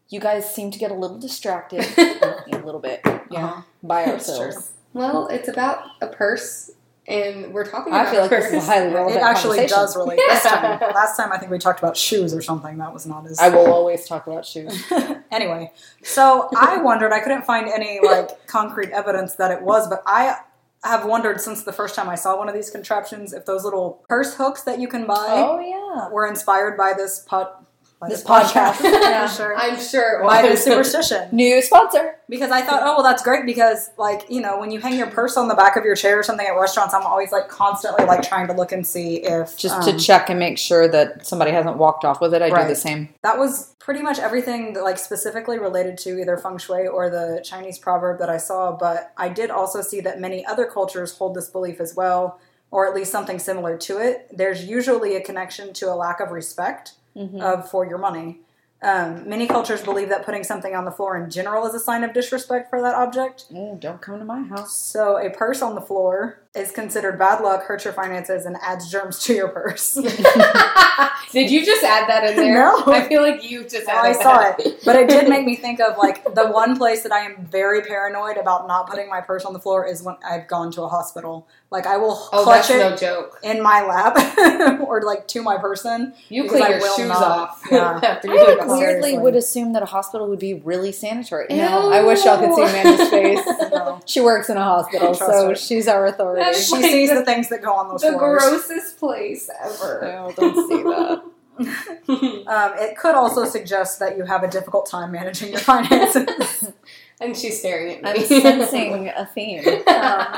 you 0.09 0.21
guys 0.21 0.53
seem 0.55 0.71
to 0.71 0.79
get 0.79 0.91
a 0.91 0.95
little 0.95 1.19
distracted, 1.19 1.81
a 1.99 2.59
little 2.65 2.81
bit, 2.81 3.01
yeah, 3.31 3.47
Uh-huh. 3.47 3.63
by 3.83 4.05
ourselves." 4.07 4.73
well, 4.93 5.29
it's 5.29 5.49
about 5.49 5.85
a 6.01 6.07
purse, 6.09 6.71
and 7.09 7.53
we're 7.55 7.65
talking 7.65 7.93
I 7.93 8.03
about 8.03 8.11
feel 8.13 8.21
like 8.23 8.33
a 8.33 8.35
this 8.37 8.63
is 8.65 8.69
a 8.69 8.91
purse. 8.91 9.13
It 9.15 9.23
actually 9.23 9.67
does 9.67 9.97
relate 9.97 10.17
this 10.17 10.43
time. 10.45 10.81
Last 10.81 11.17
time 11.17 11.33
I 11.33 11.39
think 11.39 11.51
we 11.53 11.59
talked 11.59 11.79
about 11.79 11.97
shoes 11.97 12.35
or 12.35 12.43
something. 12.43 12.79
That 12.79 12.93
was 12.93 13.07
not 13.07 13.27
as. 13.27 13.39
I 13.39 13.49
will 13.49 13.73
always 13.73 14.07
talk 14.07 14.27
about 14.27 14.45
shoes. 14.47 14.85
anyway, 15.31 15.73
so 16.03 16.49
I 16.57 16.79
wondered. 16.83 17.13
I 17.13 17.21
couldn't 17.21 17.43
find 17.45 17.69
any 17.69 18.01
like 18.03 18.47
concrete 18.47 18.91
evidence 18.91 19.35
that 19.37 19.51
it 19.51 19.63
was, 19.63 19.89
but 19.89 20.03
I 20.07 20.37
have 20.85 21.05
wondered 21.05 21.41
since 21.41 21.65
the 21.65 21.73
first 21.73 21.95
time 21.97 22.09
I 22.09 22.15
saw 22.15 22.37
one 22.39 22.49
of 22.49 22.55
these 22.55 22.71
contraptions 22.71 23.33
if 23.33 23.45
those 23.45 23.65
little 23.65 24.05
purse 24.09 24.35
hooks 24.35 24.63
that 24.63 24.79
you 24.79 24.87
can 24.87 25.07
buy 25.07 25.27
Oh 25.31 25.59
yeah. 25.59 26.09
were 26.11 26.27
inspired 26.27 26.77
by 26.77 26.93
this 26.97 27.21
pod. 27.21 27.49
By 27.99 28.11
This 28.11 28.21
this, 28.23 28.29
podcast, 28.29 28.73
podcast, 28.75 28.83
yeah. 28.83 29.27
sure. 29.27 29.57
I'm 29.57 29.81
sure 29.81 30.21
it 30.21 30.27
by 30.27 30.45
was. 30.51 30.63
superstition. 30.63 31.29
New 31.33 31.63
sponsor. 31.63 32.17
Because 32.29 32.51
I 32.51 32.61
thought, 32.61 32.83
oh 32.83 32.97
well, 32.97 33.03
that's 33.03 33.23
great 33.23 33.47
because 33.47 33.89
like 33.97 34.27
you 34.29 34.43
know 34.43 34.59
when 34.59 34.71
you 34.71 34.81
hang 34.81 34.99
your 34.99 35.07
purse 35.07 35.39
on 35.39 35.49
the 35.49 35.55
back 35.55 35.77
of 35.77 35.85
your 35.85 35.97
chair 35.97 36.19
or 36.19 36.23
something 36.23 36.47
at 36.47 36.51
restaurants, 36.51 36.93
I'm 36.93 37.07
always 37.07 37.33
like 37.33 37.49
constantly 37.49 38.05
like 38.05 38.21
trying 38.23 38.49
to 38.49 38.53
look 38.53 38.71
and 38.71 38.87
see 38.87 39.23
if 39.23 39.57
Just 39.57 39.77
um, 39.77 39.85
to 39.85 39.99
check 39.99 40.29
and 40.29 40.39
make 40.39 40.59
sure 40.59 40.87
that 40.89 41.27
somebody 41.27 41.53
hasn't 41.53 41.79
walked 41.79 42.05
off 42.05 42.21
with 42.21 42.35
it. 42.35 42.43
I 42.43 42.51
do 42.51 42.69
the 42.69 42.75
same. 42.75 43.09
that 43.23 43.39
was 43.39 43.75
pretty 43.79 44.03
much 44.03 44.19
everything 44.19 44.75
that 44.75 44.85
like 44.85 44.99
specifically 44.99 45.59
related 45.59 45.97
to 45.97 46.21
either 46.21 46.37
feng 46.37 46.59
shui 46.59 46.87
or 46.87 47.09
the 47.09 47.41
Chinese 47.45 47.79
proverb 47.79 48.19
that 48.19 48.29
I 48.29 48.37
saw. 48.37 48.77
But 48.77 49.13
I 49.17 49.31
did 49.31 49.51
also 49.51 49.81
see 49.81 50.01
that 50.03 50.21
many 50.21 50.45
other 50.45 50.67
cultures 50.67 51.17
hold 51.17 51.35
this 51.35 51.49
belief 51.49 51.81
as 51.81 51.95
well, 51.97 52.41
or 52.71 52.87
at 52.87 52.95
least 52.95 53.11
something 53.11 53.39
similar 53.39 53.79
to 53.79 53.99
it. 53.99 54.29
There's 54.37 54.67
usually 54.67 55.17
a 55.17 55.23
connection 55.23 55.73
to 55.75 55.87
a 55.87 55.97
lack 55.97 56.21
of 56.21 56.31
respect 56.31 56.93
Mhm. 57.17 57.41
of 57.41 57.71
for 57.71 57.87
your 57.87 57.99
money. 57.99 58.41
Um, 58.83 59.27
many 59.29 59.47
cultures 59.47 59.83
believe 59.83 60.11
that 60.11 60.25
putting 60.27 60.45
something 60.45 60.75
on 60.77 60.85
the 60.85 60.91
floor 60.91 61.17
in 61.17 61.31
general 61.31 61.67
is 61.67 61.75
a 61.75 61.81
sign 61.81 62.05
of 62.05 62.13
disrespect 62.13 62.69
for 62.69 62.83
that 62.83 62.95
object. 62.95 63.47
Ooh, 63.53 63.77
don't 63.81 64.03
come 64.03 64.19
to 64.19 64.25
my 64.25 64.43
house. 64.43 64.77
So 64.77 65.17
a 65.17 65.31
purse 65.31 65.63
on 65.63 65.75
the 65.75 65.81
floor 65.81 66.39
is 66.57 66.71
considered 66.73 67.19
bad 67.19 67.41
luck, 67.43 67.65
hurts 67.65 67.85
your 67.85 67.93
finances, 67.93 68.47
and 68.47 68.57
adds 68.63 68.91
germs 68.91 69.19
to 69.25 69.35
your 69.35 69.49
purse. 69.49 69.95
Did 71.33 71.51
you 71.51 71.65
just 71.67 71.83
add 71.85 72.09
that 72.09 72.31
in 72.31 72.37
there? 72.37 72.55
No. 72.55 72.85
I 72.87 73.07
feel 73.09 73.21
like 73.23 73.43
you 73.49 73.63
just 73.65 73.87
Oh, 73.89 73.93
added 73.93 74.17
I 74.19 74.23
saw 74.23 74.41
it, 74.59 74.81
but 74.85 74.97
it 74.97 75.09
did 75.09 75.29
make 75.29 75.45
me 75.45 75.57
think 75.67 75.81
of 75.81 75.99
like 75.99 76.25
the 76.35 76.47
one 76.49 76.77
place 76.79 77.03
that 77.03 77.13
I 77.13 77.21
am 77.21 77.45
very 77.45 77.83
paranoid 77.83 78.37
about 78.39 78.67
not 78.67 78.89
putting 78.89 79.09
my 79.09 79.21
purse 79.21 79.45
on 79.45 79.53
the 79.53 79.59
floor 79.59 79.87
is 79.87 80.03
when 80.03 80.17
I've 80.27 80.47
gone 80.49 80.71
to 80.73 80.83
a 80.83 80.89
hospital. 80.89 81.47
Like 81.71 81.87
I 81.87 81.97
will 81.97 82.13
Oh, 82.33 82.45
clutch 82.45 82.69
that's 82.69 82.71
it 82.71 82.79
no 82.79 82.97
joke. 82.97 83.39
in 83.43 83.61
my 83.63 83.83
lap 83.83 84.81
or 84.81 85.03
like 85.03 85.27
to 85.29 85.43
my 85.43 85.59
person. 85.59 86.15
You 86.29 86.49
clean 86.49 86.71
your 86.71 86.81
shoes 86.97 87.09
not. 87.09 87.23
off 87.23 87.63
Yeah. 87.71 88.01
after 88.03 88.29
you 88.29 88.35
I 88.35 88.39
leave 88.39 88.49
like 88.49 88.59
the 88.59 88.63
house. 88.65 88.79
weirdly 88.79 89.01
seriously. 89.03 89.19
would 89.19 89.35
assume 89.37 89.73
that 89.73 89.83
a 89.83 89.87
hospital 89.87 90.29
would 90.29 90.39
be 90.39 90.55
really 90.55 90.93
sanitary. 90.93 91.47
Ew. 91.51 91.57
No, 91.57 91.91
I 91.93 92.03
wish 92.03 92.25
y'all 92.25 92.39
could 92.39 92.55
see 92.55 92.63
Amanda's 92.63 93.11
face. 93.11 93.41
No. 93.73 94.01
She 94.07 94.21
works 94.21 94.49
in 94.49 94.57
a 94.57 94.63
hospital, 94.65 95.15
so 95.15 95.49
her. 95.49 95.55
she's 95.57 95.89
our 95.89 96.07
authority. 96.07 96.43
That's 96.53 96.67
She 96.67 96.73
like 96.73 96.85
sees 96.91 97.09
the- 97.11 97.17
the 97.17 97.25
things 97.25 97.49
that 97.49 97.63
go 97.63 97.73
on 97.75 97.89
those 97.89 98.03
The 98.03 98.13
floors. 98.13 98.43
grossest 98.43 98.99
place 98.99 99.49
ever. 99.65 100.01
No, 100.03 100.33
don't 100.37 100.69
see 100.69 100.83
that. 100.83 101.23
Um, 102.49 102.73
it 102.79 102.97
could 102.97 103.15
also 103.15 103.45
suggest 103.45 103.99
that 103.99 104.17
you 104.17 104.25
have 104.25 104.43
a 104.43 104.49
difficult 104.49 104.87
time 104.89 105.11
managing 105.13 105.51
your 105.51 105.61
finances. 105.61 106.71
and 107.21 107.37
she's 107.37 107.59
staring 107.59 107.97
at 107.97 108.03
me. 108.03 108.11
I'm 108.11 108.19
me. 108.19 108.41
sensing 108.43 109.09
a 109.09 109.27
theme. 109.27 109.65
um, 109.89 110.37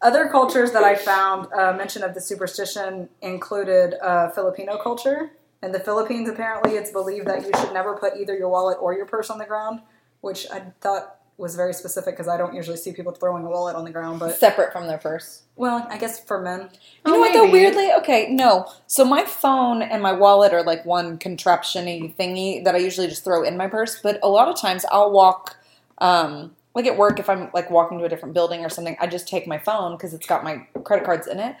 other 0.00 0.28
cultures 0.28 0.72
that 0.72 0.82
I 0.84 0.94
found 0.94 1.52
uh, 1.52 1.72
mention 1.74 2.02
of 2.02 2.14
the 2.14 2.20
superstition 2.20 3.08
included 3.20 3.94
uh, 4.02 4.30
Filipino 4.30 4.78
culture. 4.78 5.32
In 5.62 5.72
the 5.72 5.80
Philippines, 5.80 6.28
apparently, 6.28 6.72
it's 6.76 6.90
believed 6.90 7.26
that 7.26 7.42
you 7.42 7.50
should 7.60 7.72
never 7.72 7.94
put 7.96 8.16
either 8.16 8.34
your 8.36 8.48
wallet 8.48 8.78
or 8.80 8.94
your 8.94 9.06
purse 9.06 9.30
on 9.30 9.38
the 9.38 9.44
ground, 9.46 9.80
which 10.22 10.46
I 10.50 10.62
thought 10.80 11.16
was 11.38 11.56
very 11.56 11.72
specific 11.72 12.14
because 12.14 12.28
I 12.28 12.36
don't 12.36 12.54
usually 12.54 12.76
see 12.76 12.92
people 12.92 13.12
throwing 13.12 13.44
a 13.44 13.48
wallet 13.48 13.74
on 13.74 13.84
the 13.84 13.90
ground. 13.90 14.20
But 14.20 14.36
Separate 14.36 14.72
from 14.72 14.86
their 14.86 14.98
purse. 14.98 15.42
well, 15.56 15.86
I 15.90 15.98
guess 15.98 16.22
for 16.22 16.40
men, 16.40 16.68
You 17.04 17.12
know 17.12 17.16
Oh, 17.16 17.20
what 17.20 17.32
though? 17.32 17.50
Weirdly, 17.50 17.90
okay, 17.98 18.28
no. 18.30 18.70
So 18.86 19.04
my 19.04 19.24
phone 19.24 19.82
and 19.82 20.02
my 20.02 20.12
wallet 20.12 20.52
are 20.52 20.62
like 20.62 20.84
one 20.84 21.18
contraptiony 21.18 22.14
thingy 22.16 22.62
that 22.64 22.74
I 22.74 22.78
usually 22.78 23.08
just 23.08 23.24
throw 23.24 23.42
in 23.42 23.56
my 23.56 23.66
purse. 23.66 24.00
But 24.02 24.20
a 24.22 24.28
lot 24.28 24.48
of 24.48 24.60
times 24.60 24.84
I'll 24.92 25.10
walk, 25.10 25.56
um, 25.98 26.54
like 26.74 26.86
at 26.86 26.96
work, 26.96 27.18
if 27.18 27.28
I'm 27.28 27.50
like 27.52 27.70
walking 27.70 27.98
to 27.98 28.04
a 28.04 28.08
different 28.08 28.34
building 28.34 28.64
or 28.64 28.68
something, 28.68 28.96
I 29.00 29.06
just 29.06 29.26
take 29.28 29.46
my 29.46 29.58
phone 29.58 29.96
because 29.96 30.14
it's 30.14 30.26
got 30.26 30.44
my 30.44 30.58
credit 30.84 31.04
cards 31.04 31.26
in 31.26 31.38
it. 31.38 31.56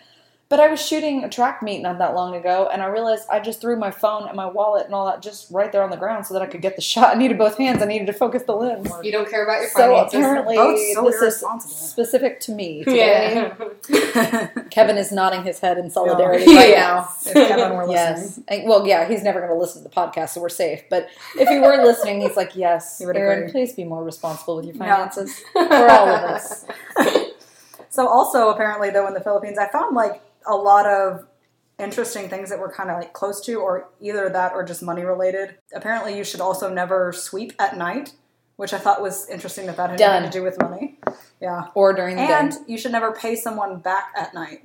But 0.52 0.60
I 0.60 0.68
was 0.68 0.86
shooting 0.86 1.24
a 1.24 1.30
track 1.30 1.62
meet 1.62 1.80
not 1.80 1.96
that 1.96 2.14
long 2.14 2.34
ago, 2.36 2.68
and 2.70 2.82
I 2.82 2.86
realized 2.88 3.26
I 3.30 3.40
just 3.40 3.62
threw 3.62 3.74
my 3.74 3.90
phone 3.90 4.28
and 4.28 4.36
my 4.36 4.44
wallet 4.44 4.84
and 4.84 4.94
all 4.94 5.06
that 5.06 5.22
just 5.22 5.50
right 5.50 5.72
there 5.72 5.82
on 5.82 5.88
the 5.88 5.96
ground 5.96 6.26
so 6.26 6.34
that 6.34 6.42
I 6.42 6.46
could 6.46 6.60
get 6.60 6.76
the 6.76 6.82
shot. 6.92 7.16
I 7.16 7.18
needed 7.18 7.38
both 7.38 7.56
hands. 7.56 7.80
I 7.80 7.86
needed 7.86 8.06
to 8.08 8.12
focus 8.12 8.42
the 8.42 8.52
lens. 8.54 8.92
You 9.02 9.12
don't 9.12 9.26
care 9.30 9.44
about 9.44 9.62
your 9.62 9.70
So 9.70 9.78
finances. 9.78 10.18
apparently, 10.20 10.56
Both 10.56 10.78
so 10.92 11.04
this 11.04 11.22
is 11.22 11.44
specific 11.74 12.38
to 12.40 12.52
me 12.52 12.84
today. 12.84 13.50
yeah. 13.88 14.48
Kevin 14.70 14.98
is 14.98 15.10
nodding 15.10 15.42
his 15.42 15.58
head 15.58 15.78
in 15.78 15.88
solidarity 15.88 16.44
Yeah. 16.46 16.56
right 16.58 16.68
Yes. 16.68 17.26
if 17.28 17.32
Kevin 17.32 17.74
were 17.74 17.86
listening, 17.86 18.44
Yes. 18.50 18.64
Well, 18.66 18.86
yeah, 18.86 19.08
he's 19.08 19.22
never 19.22 19.40
going 19.40 19.52
to 19.54 19.58
listen 19.58 19.82
to 19.82 19.88
the 19.88 19.94
podcast, 19.94 20.28
so 20.34 20.42
we're 20.42 20.50
safe. 20.50 20.82
But 20.90 21.08
if 21.34 21.48
he 21.48 21.60
were 21.60 21.82
listening, 21.82 22.20
he's 22.20 22.36
like, 22.36 22.54
yes, 22.54 22.98
He 22.98 23.06
Aaron, 23.06 23.38
agree. 23.44 23.52
please 23.52 23.72
be 23.72 23.84
more 23.84 24.04
responsible 24.04 24.56
with 24.56 24.66
your 24.66 24.74
Yeah. 24.74 25.08
finances 25.08 25.40
for 25.54 25.88
all 25.88 26.08
of 26.10 26.24
us. 26.24 26.66
So 27.88 28.08
also 28.08 28.48
apparently 28.48 28.88
though 28.88 29.06
in 29.06 29.12
the 29.12 29.20
Philippines, 29.20 29.58
I 29.58 29.68
found 29.68 29.94
like 29.94 30.22
a 30.46 30.54
lot 30.54 30.86
of 30.86 31.26
interesting 31.78 32.28
things 32.28 32.50
that 32.50 32.58
were 32.58 32.70
kind 32.70 32.90
of 32.90 32.98
like 32.98 33.12
close 33.12 33.40
to 33.46 33.54
or 33.56 33.88
either 34.00 34.28
that 34.28 34.52
or 34.52 34.64
just 34.64 34.82
money 34.82 35.02
related. 35.04 35.56
Apparently 35.74 36.16
you 36.16 36.24
should 36.24 36.40
also 36.40 36.72
never 36.72 37.12
sweep 37.12 37.52
at 37.58 37.76
night, 37.76 38.12
which 38.56 38.72
I 38.72 38.78
thought 38.78 39.02
was 39.02 39.28
interesting 39.28 39.66
that 39.66 39.76
that 39.76 39.90
had 39.90 39.98
Done. 39.98 40.10
anything 40.22 40.30
to 40.32 40.38
do 40.38 40.44
with 40.44 40.60
money. 40.60 40.98
Yeah. 41.40 41.68
Or 41.74 41.92
during 41.92 42.16
the 42.16 42.26
day. 42.26 42.32
And 42.32 42.52
day. 42.52 42.58
you 42.68 42.78
should 42.78 42.92
never 42.92 43.12
pay 43.12 43.34
someone 43.34 43.78
back 43.78 44.12
at 44.16 44.32
night. 44.34 44.64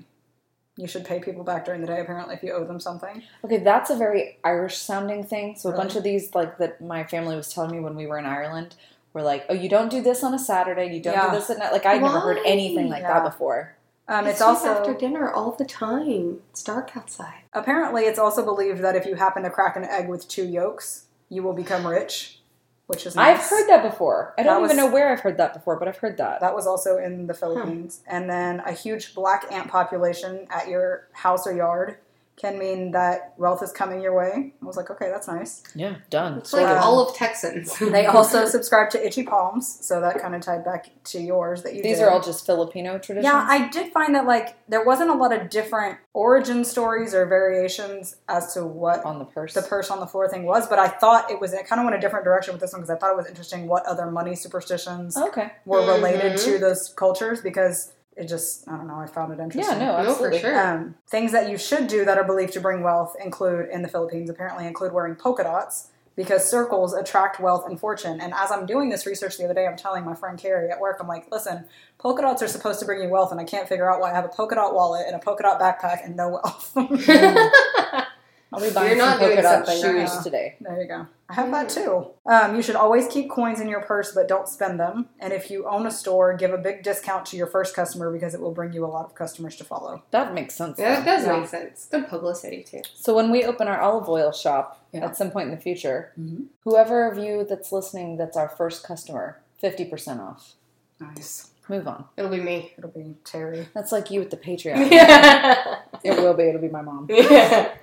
You 0.76 0.88
should 0.88 1.06
pay 1.06 1.20
people 1.20 1.44
back 1.44 1.66
during 1.66 1.82
the 1.82 1.88
day 1.88 2.00
apparently 2.02 2.36
if 2.36 2.44
you 2.44 2.54
owe 2.54 2.64
them 2.64 2.80
something. 2.80 3.24
Okay, 3.44 3.58
that's 3.58 3.90
a 3.90 3.96
very 3.96 4.38
Irish 4.44 4.78
sounding 4.78 5.24
thing. 5.24 5.56
So 5.56 5.70
a 5.70 5.72
Really? 5.72 5.82
bunch 5.82 5.92
uh-huh. 5.92 5.98
of 6.00 6.04
these, 6.04 6.36
like 6.36 6.60
that 6.60 6.82
my 6.82 7.04
family 7.04 7.36
was 7.36 7.52
telling 7.52 7.72
me 7.72 7.80
when 7.80 7.96
we 7.96 8.06
were 8.06 8.20
in 8.20 8.26
Ireland, 8.28 8.76
were 9.14 9.24
like, 9.24 9.46
oh, 9.50 9.56
you 9.56 9.70
don't 9.70 9.90
do 9.90 10.02
this 10.04 10.24
on 10.24 10.36
a 10.36 10.40
Saturday. 10.40 10.94
You 10.94 11.02
don't 11.02 11.14
Yeah. 11.16 11.32
do 11.32 11.36
this 11.38 11.50
at 11.50 11.58
night. 11.58 11.72
Like 11.72 11.88
I'd 11.88 12.02
never 12.02 12.20
heard 12.20 12.38
anything 12.46 12.90
like 12.90 13.02
Yeah. 13.02 13.14
that 13.14 13.24
before. 13.24 13.74
Um, 14.10 14.26
it's, 14.26 14.36
It's, 14.36 14.42
also 14.42 14.70
after 14.70 14.94
dinner 14.94 15.32
all 15.32 15.52
the 15.52 15.66
time. 15.66 16.40
It's 16.52 16.64
dark 16.64 16.96
outside. 16.96 17.42
apparently 17.54 18.04
it's 18.04 18.20
also 18.20 18.44
believed 18.46 18.82
that 18.82 18.96
if 18.96 19.06
you 19.06 19.16
happen 19.16 19.44
to 19.44 19.50
crack 19.50 19.76
an 19.76 19.84
egg 19.84 20.08
with 20.08 20.28
two 20.28 20.46
yolks, 20.48 21.06
you 21.30 21.44
will 21.44 21.54
become 21.54 21.86
rich, 21.86 22.40
which 22.86 23.06
is 23.06 23.16
nice. 23.16 23.38
I've 23.40 23.46
heard 23.50 23.68
that 23.68 23.84
before. 23.84 24.34
I 24.38 24.44
don't 24.44 24.62
That 24.62 24.72
even 24.72 24.78
know 24.78 24.90
where 24.92 25.12
I've 25.12 25.20
heard 25.20 25.38
that 25.38 25.54
before, 25.54 25.78
but 25.78 25.90
I've 25.90 25.98
heard 25.98 26.18
that. 26.18 26.40
That 26.40 26.56
was 26.56 26.66
also 26.66 26.98
in 26.98 27.28
the 27.28 27.34
Philippines. 27.34 28.02
And 28.08 28.30
then 28.30 28.62
a 28.62 28.72
huge 28.72 29.14
black 29.14 29.52
ant 29.52 29.68
population 29.68 30.48
at 30.50 30.70
your 30.70 31.10
house 31.12 31.46
or 31.46 31.54
yard 31.54 31.98
can 32.38 32.60
mean 32.60 32.92
that 32.92 33.34
wealth 33.38 33.64
is 33.64 33.72
coming 33.72 34.00
your 34.00 34.16
way. 34.16 34.54
I 34.62 34.66
was 34.66 34.78
like, 34.78 34.92
okay, 34.92 35.10
that's 35.10 35.28
nice. 35.28 35.64
Yeah, 35.74 35.96
done. 36.12 36.38
It's 36.38 36.54
like 36.54 36.68
Um, 36.68 36.78
all 36.84 37.00
of 37.10 37.16
Texans. 37.16 37.76
They 37.98 38.06
also 38.06 38.46
subscribe 38.46 38.92
to 38.92 39.04
itchy 39.06 39.24
palms, 39.24 39.80
so 39.82 40.00
that 40.02 40.20
kind 40.22 40.36
of 40.36 40.42
tied 40.42 40.64
back 40.64 40.92
to 41.06 41.20
yours 41.20 41.64
that 41.64 41.74
you 41.74 41.82
These 41.82 41.98
did. 41.98 42.04
are 42.04 42.12
all 42.12 42.22
just 42.22 42.46
Filipino 42.46 43.00
traditions. 43.00 43.24
Yeah, 43.24 43.44
I 43.50 43.68
did 43.70 43.92
find 43.92 44.14
that 44.14 44.28
like 44.28 44.56
there 44.70 44.84
wasn't 44.84 45.10
a 45.10 45.16
lot 45.16 45.34
of 45.34 45.50
different 45.50 45.98
origin 46.14 46.64
stories 46.64 47.16
or 47.16 47.26
variations 47.26 48.18
as 48.30 48.54
to 48.54 48.64
what 48.66 49.04
on 49.04 49.18
the 49.18 49.26
purse. 49.26 49.56
the 49.56 49.64
purse 49.64 49.90
on 49.90 50.00
the 50.00 50.06
floor 50.08 50.30
thing 50.30 50.44
was, 50.44 50.68
but 50.68 50.78
I 50.78 50.90
thought 50.90 51.32
it 51.32 51.42
was 51.42 51.54
it 51.54 51.66
kind 51.68 51.80
of 51.82 51.86
went 51.86 51.98
a 51.98 52.00
different 52.00 52.24
direction 52.24 52.54
with 52.54 52.62
this 52.62 52.72
one 52.72 52.82
because 52.82 52.96
I 52.96 53.00
thought 53.00 53.12
it 53.12 53.18
was 53.18 53.26
interesting 53.28 53.68
what 53.68 53.84
other 53.88 54.12
money 54.12 54.36
superstitions 54.36 55.18
okay. 55.18 55.54
were 55.66 55.80
related 55.86 56.34
Mhm. 56.34 56.44
to 56.46 56.60
those 56.60 56.94
cultures 56.96 57.42
because 57.42 57.94
it 58.18 58.28
just 58.28 58.68
I 58.68 58.76
don't 58.78 58.88
know 58.88 58.96
I 58.96 59.06
found 59.06 59.32
it 59.32 59.38
Yeah, 59.38 59.44
interesting. 59.44 59.80
no, 59.80 60.04
No, 60.04 60.14
for 60.14 60.34
sure. 60.34 60.60
Um, 60.60 60.96
things 61.08 61.32
that 61.32 61.50
you 61.50 61.58
should 61.58 61.88
do 61.88 62.04
that 62.06 62.18
are 62.18 62.24
believed 62.24 62.54
to 62.54 62.60
bring 62.60 62.82
wealth 62.82 63.16
include 63.24 63.70
in 63.70 63.82
the 63.82 63.88
Philippines 63.88 64.30
apparently 64.30 64.66
include 64.66 64.92
wearing 64.94 65.16
polka 65.16 65.44
dots 65.44 65.90
because 66.16 66.50
circles 66.50 66.94
attract 66.94 67.40
wealth 67.40 67.66
and 67.68 67.80
fortune. 67.80 68.20
And 68.20 68.34
as 68.34 68.52
I'm 68.52 68.66
doing 68.66 68.90
this 68.90 69.06
research 69.06 69.38
the 69.38 69.46
other 69.46 69.54
day, 69.54 69.68
I'm 69.68 69.78
telling 69.78 70.04
my 70.04 70.16
friend 70.16 70.38
Carrie 70.38 70.72
at 70.72 70.80
work, 70.80 70.98
I'm 71.00 71.08
like, 71.08 71.32
listen, 71.32 71.66
polka 72.00 72.24
dots 72.24 72.42
are 72.42 72.48
supposed 72.48 72.80
to 72.80 72.86
bring 72.86 73.04
you 73.04 73.10
wealth, 73.10 73.32
and 73.32 73.40
I 73.40 73.44
can't 73.44 73.70
figure 73.70 73.90
out 73.90 74.00
why 74.00 74.12
I 74.12 74.16
have 74.16 74.26
a 74.26 74.30
polka 74.30 74.56
dot 74.56 74.74
wallet 74.74 75.04
and 75.06 75.16
a 75.16 75.20
polka 75.20 75.44
dot 75.44 75.60
backpack 75.62 76.04
and 76.04 76.16
no 76.16 76.30
wealth. 76.30 76.76
I'll 78.54 78.62
be 78.62 78.70
buying 78.72 78.92
You're 78.96 79.00
some 79.00 79.10
not 79.10 79.20
polka 79.20 79.34
doing 79.34 79.44
dot 79.44 79.66
something 79.68 79.82
shoes 79.84 80.10
right. 80.16 80.24
today. 80.24 80.56
There 80.62 80.82
you 80.82 80.88
go. 80.88 81.06
I 81.30 81.34
have 81.34 81.52
that 81.52 81.68
too. 81.70 82.08
Um, 82.26 82.56
you 82.56 82.62
should 82.62 82.78
always 82.78 83.06
keep 83.08 83.30
coins 83.30 83.60
in 83.60 83.68
your 83.68 83.82
purse, 83.82 84.14
but 84.14 84.30
don't 84.30 84.48
spend 84.48 84.80
them. 84.80 85.10
And 85.20 85.34
if 85.34 85.52
you 85.52 85.68
own 85.68 85.86
a 85.86 85.92
store, 85.92 86.34
give 86.38 86.54
a 86.54 86.58
big 86.58 86.84
discount 86.84 87.26
to 87.28 87.38
your 87.38 87.48
first 87.48 87.76
customer 87.76 88.10
because 88.14 88.34
it 88.34 88.40
will 88.40 88.54
bring 88.54 88.72
you 88.72 88.86
a 88.86 88.88
lot 88.88 89.06
of 89.06 89.16
customers 89.16 89.58
to 89.58 89.66
follow. 89.66 90.04
That 90.12 90.34
makes 90.34 90.56
sense. 90.56 90.80
yeah, 90.80 91.02
that 91.02 91.06
though. 91.06 91.12
does 91.18 91.26
Yeah. 91.26 91.40
make 91.40 91.50
sense. 91.50 91.88
Good 91.92 92.08
publicity 92.08 92.64
too. 92.64 92.82
So 92.96 93.14
when 93.14 93.30
we 93.32 93.44
open 93.44 93.68
our 93.68 93.82
olive 93.82 94.08
oil 94.08 94.32
shop 94.32 94.86
Yeah. 94.94 95.04
at 95.06 95.18
some 95.18 95.30
point 95.32 95.50
in 95.50 95.56
the 95.56 95.62
future, 95.62 96.14
Mhm. 96.18 96.46
whoever 96.64 97.12
of 97.12 97.18
you 97.18 97.44
that's 97.44 97.74
listening 97.74 98.16
that's 98.16 98.38
our 98.38 98.48
first 98.48 98.86
customer, 98.86 99.42
fifty 99.60 99.84
percent 99.84 100.22
off. 100.22 100.54
Nice. 101.02 101.52
Move 101.70 101.86
on. 101.90 102.06
It'll 102.16 102.32
be 102.32 102.40
me. 102.40 102.72
It'll 102.78 102.90
be 102.90 103.16
Terry. 103.26 103.68
That's 103.74 103.92
like 103.92 104.10
you 104.10 104.22
with 104.22 104.30
the 104.30 104.38
Patreon. 104.38 104.90
yeah. 104.90 105.80
it 106.06 106.16
will 106.18 106.34
be. 106.34 106.44
It'll 106.44 106.62
be 106.62 106.70
my 106.70 106.82
mom. 106.82 107.08
yeah. 107.10 107.74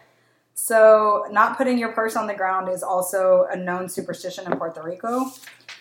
So, 0.55 1.27
not 1.31 1.57
putting 1.57 1.79
your 1.79 1.93
purse 1.93 2.17
on 2.17 2.27
the 2.27 2.35
ground 2.35 2.69
is 2.69 2.83
also 2.83 3.47
a 3.51 3.57
known 3.57 3.89
superstition 3.89 4.51
in 4.51 4.57
Puerto 4.57 4.83
Rico, 4.83 5.27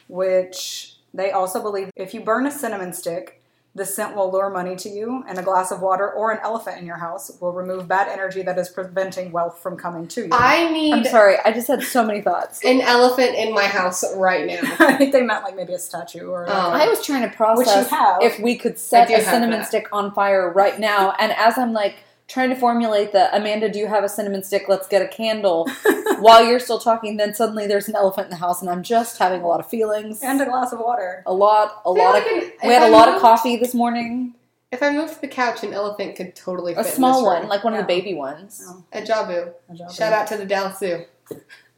which 0.07 0.95
they 1.13 1.31
also 1.31 1.61
believe 1.61 1.91
if 1.95 2.13
you 2.13 2.21
burn 2.21 2.47
a 2.47 2.51
cinnamon 2.51 2.91
stick, 2.91 3.39
the 3.75 3.85
scent 3.85 4.15
will 4.15 4.31
lure 4.31 4.51
money 4.51 4.75
to 4.75 4.89
you, 4.89 5.23
and 5.27 5.39
a 5.39 5.41
glass 5.41 5.71
of 5.71 5.81
water 5.81 6.11
or 6.11 6.31
an 6.31 6.39
elephant 6.43 6.79
in 6.79 6.85
your 6.85 6.97
house 6.97 7.35
will 7.41 7.53
remove 7.53 7.87
bad 7.87 8.07
energy 8.07 8.43
that 8.43 8.57
is 8.59 8.69
preventing 8.69 9.31
wealth 9.31 9.59
from 9.59 9.77
coming 9.77 10.07
to 10.09 10.21
you. 10.21 10.29
I 10.31 10.71
need. 10.71 10.93
I'm 10.93 11.03
sorry. 11.05 11.37
I 11.43 11.51
just 11.51 11.67
had 11.67 11.81
so 11.81 12.05
many 12.05 12.21
thoughts. 12.21 12.63
an 12.63 12.81
elephant 12.81 13.35
in 13.35 13.51
my 13.53 13.65
house 13.65 14.03
right 14.15 14.45
now. 14.45 14.61
I 14.79 14.93
think 14.95 15.11
they 15.11 15.23
meant 15.23 15.43
like 15.43 15.55
maybe 15.55 15.73
a 15.73 15.79
statue 15.79 16.27
or. 16.27 16.45
Oh. 16.47 16.51
I 16.51 16.87
was 16.87 17.03
trying 17.03 17.23
to 17.23 17.29
Which 17.29 17.37
process 17.37 17.89
you 17.89 17.97
have. 17.97 18.21
if 18.21 18.39
we 18.39 18.57
could 18.57 18.77
set 18.77 19.09
a 19.09 19.23
cinnamon 19.23 19.59
that. 19.59 19.67
stick 19.67 19.87
on 19.91 20.11
fire 20.13 20.51
right 20.51 20.79
now, 20.79 21.15
and 21.17 21.31
as 21.31 21.57
I'm 21.57 21.73
like 21.73 21.95
trying 22.27 22.49
to 22.49 22.55
formulate 22.55 23.11
the 23.11 23.35
Amanda, 23.35 23.69
do 23.69 23.79
you 23.79 23.87
have 23.87 24.03
a 24.03 24.09
cinnamon 24.09 24.43
stick? 24.43 24.65
Let's 24.67 24.87
get 24.87 25.01
a 25.01 25.07
candle. 25.07 25.67
While 26.19 26.45
you're 26.45 26.59
still 26.59 26.79
talking, 26.79 27.17
then 27.17 27.33
suddenly 27.33 27.67
there's 27.67 27.87
an 27.87 27.95
elephant 27.95 28.25
in 28.27 28.31
the 28.31 28.37
house, 28.37 28.61
and 28.61 28.69
I'm 28.69 28.81
just 28.83 29.17
having 29.17 29.41
a 29.41 29.47
lot 29.47 29.59
of 29.59 29.67
feelings. 29.67 30.21
and 30.23 30.41
a 30.41 30.45
glass 30.45 30.71
of 30.71 30.79
water. 30.79 31.23
a 31.25 31.33
lot, 31.33 31.81
a 31.85 31.91
lot 31.91 32.13
like 32.13 32.25
of. 32.25 32.31
an- 32.31 32.51
We 32.63 32.73
had 32.73 32.83
if 32.83 32.83
a 32.83 32.85
I 32.85 32.89
lot 32.89 33.09
of 33.09 33.21
coffee 33.21 33.57
this 33.57 33.73
morning. 33.73 34.35
If 34.71 34.81
I 34.81 34.89
moved 34.91 35.21
the 35.21 35.27
couch, 35.27 35.63
an 35.63 35.73
elephant 35.73 36.15
could 36.15 36.35
totally 36.35 36.73
A 36.73 36.77
fit 36.77 36.87
in 36.87 36.93
small 36.93 37.23
one, 37.25 37.47
like 37.47 37.63
one 37.63 37.73
of 37.73 37.79
the 37.79 37.85
baby 37.85 38.13
ones. 38.15 38.63
Oh. 38.67 38.83
Ajabu. 38.93 39.53
A 39.69 39.75
job 39.75 39.91
Shout 39.91 40.13
out 40.13 40.25
to 40.27 40.37
the 40.37 40.45
Dallas 40.45 40.79
Zoo. 40.79 41.05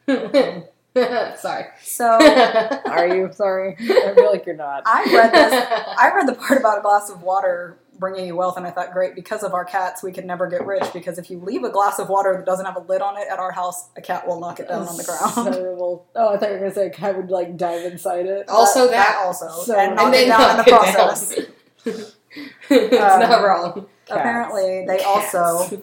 Sorry. 1.37 1.65
So 1.81 2.05
Are 2.85 3.07
you 3.13 3.29
sorry? 3.33 3.75
I 3.77 4.13
feel 4.15 4.31
like 4.31 4.45
you're 4.45 4.55
not. 4.55 4.83
I 4.85 5.03
read 5.13 5.33
this. 5.33 5.67
I 5.99 6.11
read 6.15 6.25
the 6.27 6.35
part 6.35 6.57
about 6.57 6.77
a 6.79 6.81
glass 6.81 7.09
of 7.09 7.21
water 7.21 7.77
bringing 7.99 8.25
you 8.27 8.35
wealth, 8.35 8.57
and 8.57 8.65
I 8.67 8.71
thought, 8.71 8.91
great, 8.91 9.15
because 9.15 9.43
of 9.43 9.53
our 9.53 9.65
cats, 9.65 10.03
we 10.03 10.11
could 10.11 10.25
never 10.25 10.47
get 10.47 10.65
rich. 10.65 10.83
Because 10.93 11.17
if 11.17 11.29
you 11.29 11.39
leave 11.39 11.63
a 11.63 11.69
glass 11.69 11.99
of 11.99 12.09
water 12.09 12.35
that 12.35 12.45
doesn't 12.45 12.65
have 12.65 12.75
a 12.75 12.81
lid 12.81 13.01
on 13.01 13.17
it 13.17 13.27
at 13.31 13.39
our 13.39 13.51
house, 13.51 13.89
a 13.97 14.01
cat 14.01 14.27
will 14.27 14.39
knock 14.39 14.59
it 14.59 14.67
down 14.67 14.87
on 14.87 14.97
the 14.97 15.03
ground. 15.03 15.53
Terrible. 15.55 16.05
Oh, 16.15 16.33
I 16.33 16.37
thought 16.37 16.47
you 16.49 16.53
were 16.55 16.59
gonna 16.59 16.73
say 16.73 16.87
a 16.87 16.89
cat 16.89 17.15
would 17.17 17.29
like 17.29 17.57
dive 17.57 17.85
inside 17.91 18.25
it. 18.25 18.47
Also 18.49 18.87
that. 18.89 19.19
also, 19.23 19.47
So- 19.63 19.73
and 19.75 19.87
And 19.89 19.95
knock 19.95 20.11
then 20.11 20.23
it 20.23 20.27
down 20.27 20.41
in 20.51 20.57
knock 20.57 20.65
the 20.65 20.71
it 20.71 20.77
process. 20.77 21.33
it's 22.69 22.95
Um, 23.01 23.19
not 23.21 23.43
wrong. 23.43 23.87
Apparently, 24.09 24.85
they 24.87 24.97
Cats. 24.99 25.33
also 25.35 25.81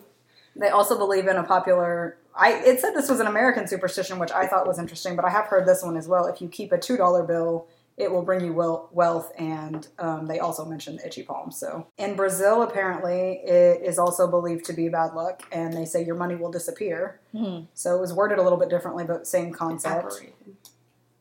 they 0.56 0.68
also 0.68 0.96
believe 0.98 1.26
in 1.26 1.36
a 1.36 1.42
popular. 1.44 2.16
I 2.36 2.52
it 2.52 2.80
said 2.80 2.92
this 2.94 3.08
was 3.10 3.20
an 3.20 3.26
American 3.26 3.66
superstition, 3.66 4.18
which 4.18 4.30
I 4.32 4.46
thought 4.46 4.66
was 4.66 4.78
interesting, 4.78 5.16
but 5.16 5.24
I 5.24 5.30
have 5.30 5.46
heard 5.46 5.66
this 5.66 5.82
one 5.82 5.96
as 5.96 6.08
well. 6.08 6.26
If 6.26 6.40
you 6.40 6.48
keep 6.48 6.72
a 6.72 6.78
two 6.78 6.96
dollar 6.96 7.22
bill, 7.24 7.66
it 7.96 8.10
will 8.10 8.22
bring 8.22 8.44
you 8.44 8.52
wel- 8.52 8.88
wealth, 8.92 9.32
and 9.38 9.86
um, 9.98 10.26
they 10.26 10.38
also 10.40 10.64
mentioned 10.64 10.98
the 11.00 11.06
itchy 11.06 11.22
palm. 11.22 11.50
So 11.50 11.86
in 11.98 12.16
Brazil, 12.16 12.62
apparently, 12.62 13.40
it 13.44 13.82
is 13.82 13.98
also 13.98 14.26
believed 14.28 14.64
to 14.66 14.72
be 14.72 14.88
bad 14.88 15.14
luck, 15.14 15.42
and 15.52 15.72
they 15.74 15.84
say 15.84 16.04
your 16.04 16.14
money 16.16 16.34
will 16.34 16.50
disappear. 16.50 17.20
Hmm. 17.36 17.60
So 17.74 17.96
it 17.96 18.00
was 18.00 18.12
worded 18.12 18.38
a 18.38 18.42
little 18.42 18.58
bit 18.58 18.68
differently, 18.70 19.04
but 19.04 19.26
same 19.26 19.52
concept: 19.52 20.06
Disapparating. 20.06 20.32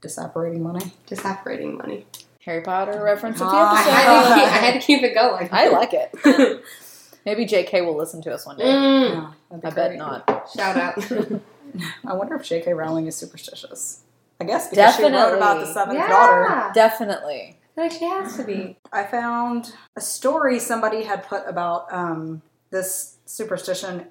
disapparating 0.01 0.59
money. 0.61 0.93
Disapparating 1.07 1.77
money. 1.77 2.05
Harry 2.45 2.61
Potter 2.61 3.03
reference 3.03 3.39
of 3.39 3.47
the 3.51 3.55
Ah, 3.55 3.73
I 3.75 3.81
had, 3.81 4.33
to 4.33 4.33
keep, 4.33 4.43
I 4.45 4.57
had 4.57 4.73
to 4.81 4.87
keep 4.87 5.03
it 5.03 5.13
going. 5.13 5.49
I 5.51 5.67
like 5.69 5.91
it. 5.93 6.63
Maybe 7.25 7.45
JK 7.45 7.85
will 7.85 7.95
listen 7.95 8.19
to 8.23 8.33
us 8.33 8.47
one 8.47 8.57
day. 8.57 8.63
Mm, 8.63 9.33
Yeah, 9.51 9.59
be 9.59 9.67
I 9.67 9.69
bet 9.69 9.95
not. 9.95 10.49
shout 10.55 10.75
out. 10.75 11.11
I 12.05 12.13
wonder 12.13 12.35
if 12.35 12.43
J.K. 12.43 12.73
Rowling 12.73 13.05
is 13.05 13.15
superstitious. 13.15 14.01
I 14.41 14.43
guess 14.43 14.69
because 14.69 14.95
she 14.95 15.03
wrote 15.03 15.37
about 15.37 15.59
the 15.59 15.65
Definitely. 15.65 15.73
seventh 15.73 15.97
yeah. 15.99 16.07
daughter. 16.07 16.71
Definitely. 16.73 17.59
Like 17.77 17.91
she 17.91 18.05
has 18.05 18.35
to 18.37 18.43
be. 18.43 18.75
I 18.91 19.03
found 19.03 19.75
a 19.95 20.01
story 20.01 20.57
somebody 20.57 21.03
had 21.03 21.27
put 21.27 21.43
about 21.45 21.85
um, 21.93 22.41
this 22.71 23.17
superstition. 23.25 24.07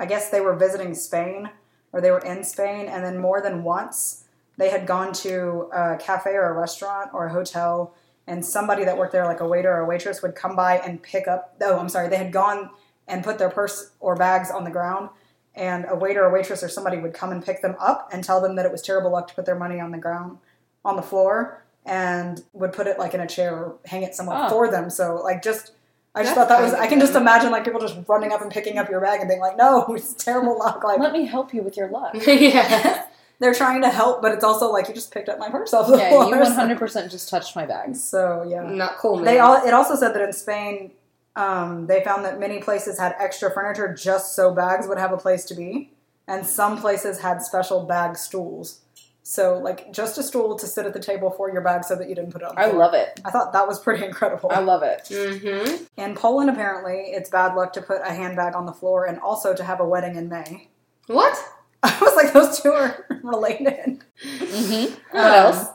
I 0.00 0.06
guess 0.06 0.30
they 0.30 0.40
were 0.40 0.56
visiting 0.56 0.94
Spain 0.94 1.50
or 1.92 2.00
they 2.00 2.10
were 2.10 2.20
in 2.20 2.44
Spain, 2.44 2.86
and 2.86 3.04
then 3.04 3.18
more 3.18 3.42
than 3.42 3.62
once 3.62 4.24
they 4.56 4.70
had 4.70 4.86
gone 4.86 5.12
to 5.12 5.68
a 5.72 5.98
cafe 5.98 6.30
or 6.30 6.48
a 6.48 6.58
restaurant 6.58 7.10
or 7.12 7.26
a 7.26 7.32
hotel, 7.32 7.94
and 8.26 8.42
somebody 8.42 8.86
that 8.86 8.96
worked 8.96 9.12
there, 9.12 9.26
like 9.26 9.40
a 9.40 9.46
waiter 9.46 9.70
or 9.70 9.80
a 9.80 9.86
waitress, 9.86 10.22
would 10.22 10.34
come 10.34 10.56
by 10.56 10.78
and 10.78 11.02
pick 11.02 11.28
up. 11.28 11.56
Oh, 11.60 11.78
I'm 11.78 11.90
sorry. 11.90 12.08
They 12.08 12.16
had 12.16 12.32
gone 12.32 12.70
and 13.06 13.22
put 13.22 13.36
their 13.36 13.50
purse 13.50 13.90
or 14.00 14.16
bags 14.16 14.50
on 14.50 14.64
the 14.64 14.70
ground, 14.70 15.10
and 15.54 15.86
a 15.88 15.94
waiter 15.96 16.24
or 16.24 16.32
waitress 16.32 16.62
or 16.62 16.68
somebody 16.68 16.98
would 16.98 17.14
come 17.14 17.30
and 17.32 17.44
pick 17.44 17.62
them 17.62 17.76
up 17.80 18.08
and 18.12 18.24
tell 18.24 18.40
them 18.40 18.56
that 18.56 18.66
it 18.66 18.72
was 18.72 18.82
terrible 18.82 19.10
luck 19.12 19.28
to 19.28 19.34
put 19.34 19.46
their 19.46 19.54
money 19.54 19.78
on 19.80 19.90
the 19.92 19.98
ground, 19.98 20.38
on 20.84 20.96
the 20.96 21.02
floor, 21.02 21.62
and 21.86 22.42
would 22.52 22.72
put 22.72 22.86
it 22.86 22.98
like 22.98 23.14
in 23.14 23.20
a 23.20 23.26
chair 23.26 23.54
or 23.54 23.76
hang 23.86 24.02
it 24.02 24.14
somewhere 24.14 24.38
Oh. 24.42 24.48
for 24.48 24.70
them. 24.70 24.90
So 24.90 25.16
like 25.16 25.42
just. 25.42 25.72
I 26.16 26.22
just 26.22 26.36
That's 26.36 26.48
thought 26.48 26.56
that 26.60 26.62
was. 26.62 26.72
I 26.74 26.86
can 26.86 27.00
just 27.00 27.16
imagine 27.16 27.50
like 27.50 27.64
people 27.64 27.80
just 27.80 27.96
running 28.06 28.30
up 28.32 28.40
and 28.40 28.48
picking 28.48 28.78
up 28.78 28.88
your 28.88 29.00
bag 29.00 29.18
and 29.18 29.28
being 29.28 29.40
like, 29.40 29.56
"No, 29.56 29.84
it's 29.96 30.14
terrible 30.14 30.56
luck." 30.56 30.84
Like 30.84 31.00
Let 31.00 31.12
me 31.12 31.26
help 31.26 31.52
you 31.52 31.60
with 31.62 31.76
your 31.76 31.88
luck. 31.88 32.14
yeah. 32.26 33.06
they're 33.40 33.52
trying 33.52 33.82
to 33.82 33.90
help, 33.90 34.22
but 34.22 34.30
it's 34.30 34.44
also 34.44 34.70
like 34.70 34.86
you 34.86 34.94
just 34.94 35.12
picked 35.12 35.28
up 35.28 35.40
my 35.40 35.50
purse 35.50 35.74
off 35.74 35.88
the 35.88 35.96
Yeah, 35.96 36.10
floor. 36.10 36.26
you 36.26 36.34
100% 36.36 37.10
just 37.10 37.28
touched 37.28 37.56
my 37.56 37.66
bag. 37.66 37.96
So 37.96 38.44
yeah, 38.48 38.62
Not 38.62 38.96
cool, 38.98 39.16
man. 39.16 39.24
they 39.24 39.40
all. 39.40 39.56
It 39.66 39.74
also 39.74 39.96
said 39.96 40.14
that 40.14 40.22
in 40.22 40.32
Spain, 40.32 40.92
um, 41.36 41.86
they 41.86 42.02
found 42.04 42.24
that 42.24 42.38
many 42.38 42.60
places 42.60 42.98
had 42.98 43.14
extra 43.18 43.50
furniture 43.52 43.92
just 43.94 44.34
so 44.36 44.54
bags 44.54 44.86
would 44.86 44.98
have 44.98 45.12
a 45.12 45.16
place 45.16 45.44
to 45.46 45.54
be, 45.54 45.92
and 46.28 46.46
some 46.46 46.78
places 46.80 47.20
had 47.20 47.42
special 47.42 47.84
bag 47.84 48.16
stools. 48.16 48.80
So 49.26 49.56
like 49.58 49.90
just 49.92 50.18
a 50.18 50.22
stool 50.22 50.54
to 50.58 50.66
sit 50.66 50.84
at 50.84 50.92
the 50.92 51.00
table 51.00 51.30
for 51.30 51.50
your 51.50 51.62
bag, 51.62 51.84
so 51.84 51.96
that 51.96 52.08
you 52.10 52.14
didn't 52.14 52.30
put 52.32 52.42
it 52.42 52.48
on. 52.48 52.54
The 52.54 52.60
floor. 52.60 52.66
I 52.66 52.70
floor. 52.70 52.84
love 52.84 52.94
it. 52.94 53.20
I 53.24 53.30
thought 53.30 53.52
that 53.54 53.66
was 53.66 53.80
pretty 53.80 54.04
incredible. 54.10 54.50
I 54.52 54.60
love 54.60 54.82
it. 54.82 55.04
Mm-hmm. 55.10 55.84
in 55.96 56.14
Poland, 56.14 56.50
apparently, 56.50 57.10
it's 57.12 57.30
bad 57.30 57.54
luck 57.54 57.72
to 57.74 57.82
put 57.82 58.00
a 58.04 58.12
handbag 58.12 58.54
on 58.54 58.66
the 58.66 58.72
floor, 58.72 59.06
and 59.06 59.18
also 59.20 59.54
to 59.54 59.64
have 59.64 59.80
a 59.80 59.84
wedding 59.84 60.16
in 60.16 60.28
May. 60.28 60.68
What? 61.06 61.36
I 61.82 61.98
was 62.00 62.14
like, 62.16 62.32
those 62.32 62.60
two 62.60 62.70
are 62.72 63.06
related. 63.22 64.02
Mm-hmm. 64.24 64.94
What 65.16 65.24
Um, 65.26 65.32
else? 65.54 65.66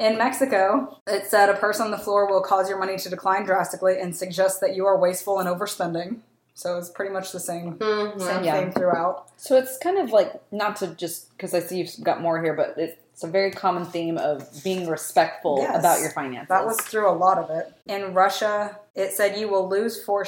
In 0.00 0.16
Mexico, 0.16 0.98
it 1.06 1.26
said 1.26 1.50
a 1.50 1.54
purse 1.54 1.78
on 1.78 1.90
the 1.90 1.98
floor 1.98 2.26
will 2.26 2.40
cause 2.40 2.70
your 2.70 2.78
money 2.78 2.96
to 2.96 3.10
decline 3.10 3.44
drastically 3.44 4.00
and 4.00 4.16
suggests 4.16 4.58
that 4.60 4.74
you 4.74 4.86
are 4.86 4.96
wasteful 4.98 5.38
and 5.40 5.46
overspending. 5.46 6.20
So 6.54 6.78
it's 6.78 6.88
pretty 6.88 7.12
much 7.12 7.32
the 7.32 7.38
same, 7.40 7.74
Mm, 7.74 8.18
same 8.18 8.18
well, 8.18 8.44
Yeah. 8.44 8.60
theme 8.60 8.72
throughout. 8.72 9.26
So 9.36 9.56
it's 9.58 9.76
kind 9.76 9.98
of 9.98 10.10
like, 10.10 10.32
not 10.50 10.76
to 10.76 10.86
just, 10.88 11.30
because 11.36 11.52
I 11.54 11.60
see 11.60 11.76
you've 11.78 12.02
got 12.02 12.22
more 12.22 12.42
here, 12.42 12.54
but 12.54 12.74
it's 12.78 13.22
a 13.22 13.26
very 13.26 13.50
common 13.50 13.84
theme 13.84 14.16
of 14.16 14.48
being 14.64 14.88
respectful 14.88 15.58
Yes. 15.60 15.78
about 15.78 16.00
your 16.00 16.10
finances. 16.12 16.48
That 16.48 16.64
was 16.64 16.80
through 16.80 17.06
a 17.10 17.12
lot 17.12 17.36
of 17.36 17.50
it. 17.50 17.70
In 17.86 18.14
Russia, 18.14 18.78
it 18.94 19.12
said 19.12 19.36
you 19.38 19.48
will 19.48 19.68
lose 19.68 20.02
for 20.02 20.24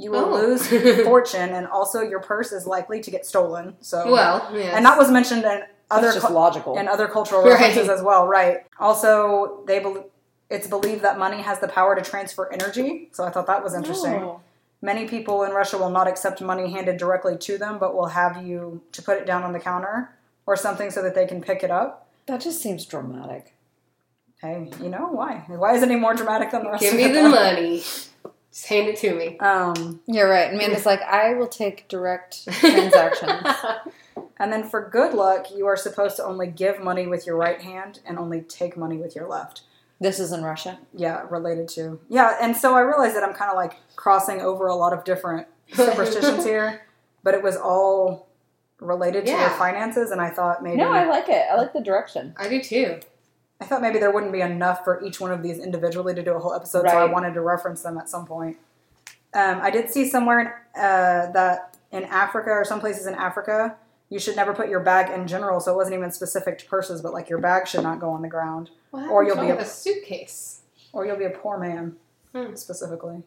you 0.00 0.10
will 0.12 0.26
Oh. 0.26 0.38
lose 0.38 0.66
fortune, 1.04 1.50
and 1.50 1.66
also 1.66 2.00
your 2.00 2.20
purse 2.20 2.52
is 2.52 2.66
likely 2.66 3.00
to 3.02 3.10
get 3.10 3.26
stolen. 3.26 3.76
So 3.82 4.10
Well, 4.10 4.48
yes. 4.54 4.72
and 4.74 4.86
that 4.86 4.96
was 4.96 5.10
mentioned 5.10 5.44
in 5.44 5.64
other 5.90 6.02
That's 6.08 6.14
just 6.16 6.26
cul- 6.26 6.34
logical. 6.34 6.78
and 6.78 6.88
other 6.88 7.08
cultural 7.08 7.42
Right. 7.42 7.52
references 7.52 7.88
as 7.88 8.02
well, 8.02 8.26
right? 8.26 8.66
Also, 8.78 9.62
they 9.66 9.78
bel 9.78 10.04
it's 10.50 10.66
believed 10.66 11.02
that 11.02 11.18
money 11.18 11.42
has 11.42 11.58
the 11.60 11.68
power 11.68 11.94
to 11.94 12.00
transfer 12.00 12.50
energy. 12.50 13.10
So 13.12 13.22
I 13.24 13.30
thought 13.30 13.46
that 13.48 13.62
was 13.62 13.74
interesting. 13.74 14.14
Oh. 14.14 14.40
Many 14.80 15.06
people 15.06 15.42
in 15.42 15.52
Russia 15.52 15.76
will 15.76 15.90
not 15.90 16.08
accept 16.08 16.40
money 16.40 16.70
handed 16.72 16.96
directly 16.96 17.36
to 17.36 17.58
them, 17.58 17.78
but 17.78 17.94
will 17.94 18.06
have 18.06 18.42
you 18.46 18.80
to 18.92 19.02
put 19.02 19.18
it 19.18 19.26
down 19.26 19.42
on 19.42 19.52
the 19.52 19.58
counter 19.60 20.10
or 20.46 20.56
something 20.56 20.90
so 20.90 21.02
that 21.02 21.14
they 21.14 21.26
can 21.26 21.42
pick 21.42 21.62
it 21.62 21.70
up. 21.70 22.06
That 22.26 22.40
just 22.40 22.62
seems 22.62 22.86
dramatic. 22.86 23.54
Hey, 24.40 24.70
you 24.80 24.88
know 24.88 25.08
why? 25.10 25.42
Why 25.48 25.74
is 25.74 25.82
it 25.82 25.90
any 25.90 26.00
more 26.00 26.14
dramatic 26.14 26.50
than 26.52 26.62
the 26.64 26.70
rest 26.70 26.82
Give 26.82 26.92
of 26.94 26.98
me 26.98 27.08
the 27.12 27.28
money. 27.28 27.76
Just 27.78 28.66
hand 28.68 28.88
it 28.88 28.96
to 29.00 29.14
me. 29.14 29.38
Um, 29.40 30.00
You're 30.06 30.30
right. 30.30 30.54
Amanda's 30.54 30.86
like, 30.86 31.02
I 31.02 31.34
will 31.34 31.48
take 31.48 31.88
direct 31.88 32.46
transactions. 32.60 33.42
And 34.38 34.52
then 34.52 34.62
for 34.68 34.88
good 34.88 35.14
luck, 35.14 35.46
you 35.54 35.66
are 35.66 35.76
supposed 35.76 36.16
to 36.16 36.24
only 36.24 36.46
give 36.46 36.80
money 36.82 37.06
with 37.06 37.26
your 37.26 37.36
right 37.36 37.60
hand 37.60 38.00
and 38.06 38.18
only 38.18 38.40
take 38.42 38.76
money 38.76 38.96
with 38.96 39.14
your 39.16 39.26
left. 39.28 39.62
this 40.00 40.18
is 40.20 40.30
in 40.32 40.42
Russia. 40.44 40.78
yeah 40.94 41.26
related 41.30 41.66
to 41.76 41.98
yeah 42.08 42.36
and 42.40 42.56
so 42.56 42.74
i 42.76 42.80
realized 42.80 43.14
that 43.16 43.24
i'm 43.24 43.34
kind 43.34 43.50
of 43.50 43.56
like 43.56 43.74
crossing 43.96 44.40
over 44.40 44.64
a 44.68 44.74
lot 44.84 44.92
of 44.96 45.02
different 45.04 45.46
superstitions 45.72 46.44
here 46.44 46.82
but 47.24 47.34
it 47.34 47.42
was 47.42 47.56
all 47.56 48.28
related 48.80 49.26
to 49.26 49.32
your 49.32 49.40
Yeah. 49.40 49.58
finances 49.58 50.10
and 50.12 50.20
i 50.20 50.30
thought 50.30 50.62
maybe 50.62 50.76
No, 50.76 50.92
I 50.92 51.04
like 51.16 51.28
it. 51.28 51.44
I 51.50 51.56
like 51.56 51.72
the 51.72 51.80
direction. 51.80 52.34
I 52.38 52.48
do 52.48 52.62
too. 52.62 53.00
I 53.60 53.64
thought 53.66 53.82
maybe 53.82 53.98
there 53.98 54.12
wouldn't 54.12 54.32
be 54.32 54.40
enough 54.40 54.84
for 54.84 55.02
each 55.04 55.18
one 55.24 55.32
of 55.32 55.42
these 55.42 55.58
individually 55.58 56.14
to 56.14 56.22
do 56.22 56.32
a 56.32 56.38
whole 56.38 56.54
episode 56.54 56.88
so 56.88 56.96
i 56.96 57.06
wanted 57.16 57.34
to 57.34 57.40
reference 57.40 57.82
them 57.82 57.98
at 57.98 58.08
some 58.08 58.24
point 58.34 58.56
um, 59.34 59.56
i 59.60 59.70
did 59.76 59.90
see 59.90 60.04
somewhere 60.08 60.46
uh, 60.76 61.22
that 61.38 61.76
in 61.90 62.04
africa 62.04 62.50
or 62.50 62.64
some 62.64 62.78
places 62.78 63.06
in 63.10 63.14
africa 63.16 63.58
you 64.10 64.18
should 64.18 64.36
never 64.36 64.54
put 64.54 64.68
your 64.68 64.80
bag 64.80 65.10
in 65.10 65.26
general 65.26 65.60
so 65.60 65.72
it 65.72 65.76
wasn't 65.76 65.94
even 65.94 66.10
specific 66.10 66.58
to 66.58 66.66
purses 66.66 67.00
but 67.02 67.12
like 67.12 67.28
your 67.28 67.38
bag 67.38 67.66
should 67.68 67.82
not 67.82 68.00
go 68.00 68.10
on 68.10 68.22
the 68.22 68.28
ground 68.28 68.70
What 68.90 69.08
Or 69.10 69.22
you'll 69.24 69.36
be 69.36 69.50
all 69.52 69.58
a- 69.58 69.64
suitcase. 69.64 70.60
or 70.92 71.04
you'll 71.06 71.16
be 71.18 71.24
a 71.24 71.30
poor 71.30 71.58
man 71.58 71.96
Hmm. 72.34 72.54
specifically 72.54 73.22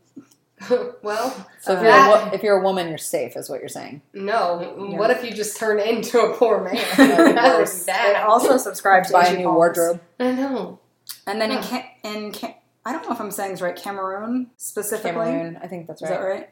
well, 1.01 1.47
So 1.59 1.73
if 1.73 1.79
Uh, 1.79 1.81
you're 1.81 1.89
a, 1.89 1.91
that- 1.95 2.25
wo- 2.25 2.31
if 2.33 2.43
you're 2.43 2.59
a 2.59 2.63
woman, 2.63 2.87
you're 2.87 2.99
safe, 2.99 3.35
is 3.35 3.49
what 3.49 3.61
you're 3.61 3.67
saying. 3.69 4.03
no. 4.13 4.61
Yeah. 4.91 4.97
What 4.99 5.09
if 5.09 5.23
you 5.23 5.31
just 5.31 5.57
turn 5.57 5.79
into 5.79 6.19
a 6.21 6.35
poor 6.35 6.63
man? 6.63 6.75
Oh, 6.99 7.33
That 7.33 7.57
worse. 7.57 7.87
it 7.87 8.15
also 8.17 8.57
subscribed 8.57 9.07
to 9.07 9.13
Buy 9.13 9.25
a 9.25 9.37
new 9.37 9.45
Palms. 9.45 9.55
wardrobe. 9.55 10.01
I 10.19 10.31
know. 10.33 10.77
And 11.25 11.41
then 11.41 11.51
in 11.51 11.63
Ca- 11.63 11.89
in 12.03 12.31
Ca- 12.31 12.57
I 12.85 12.91
don't 12.93 13.03
know 13.07 13.11
if 13.15 13.19
I'm 13.19 13.31
saying 13.31 13.51
this 13.53 13.61
right, 13.61 13.75
Cameroon 13.75 14.51
specifically. 14.57 15.11
Cameroon. 15.25 15.57
I 15.63 15.67
think 15.67 15.87
that's 15.87 16.01
Is 16.03 16.09
right. 16.11 16.19
that 16.19 16.25
right? 16.27 16.49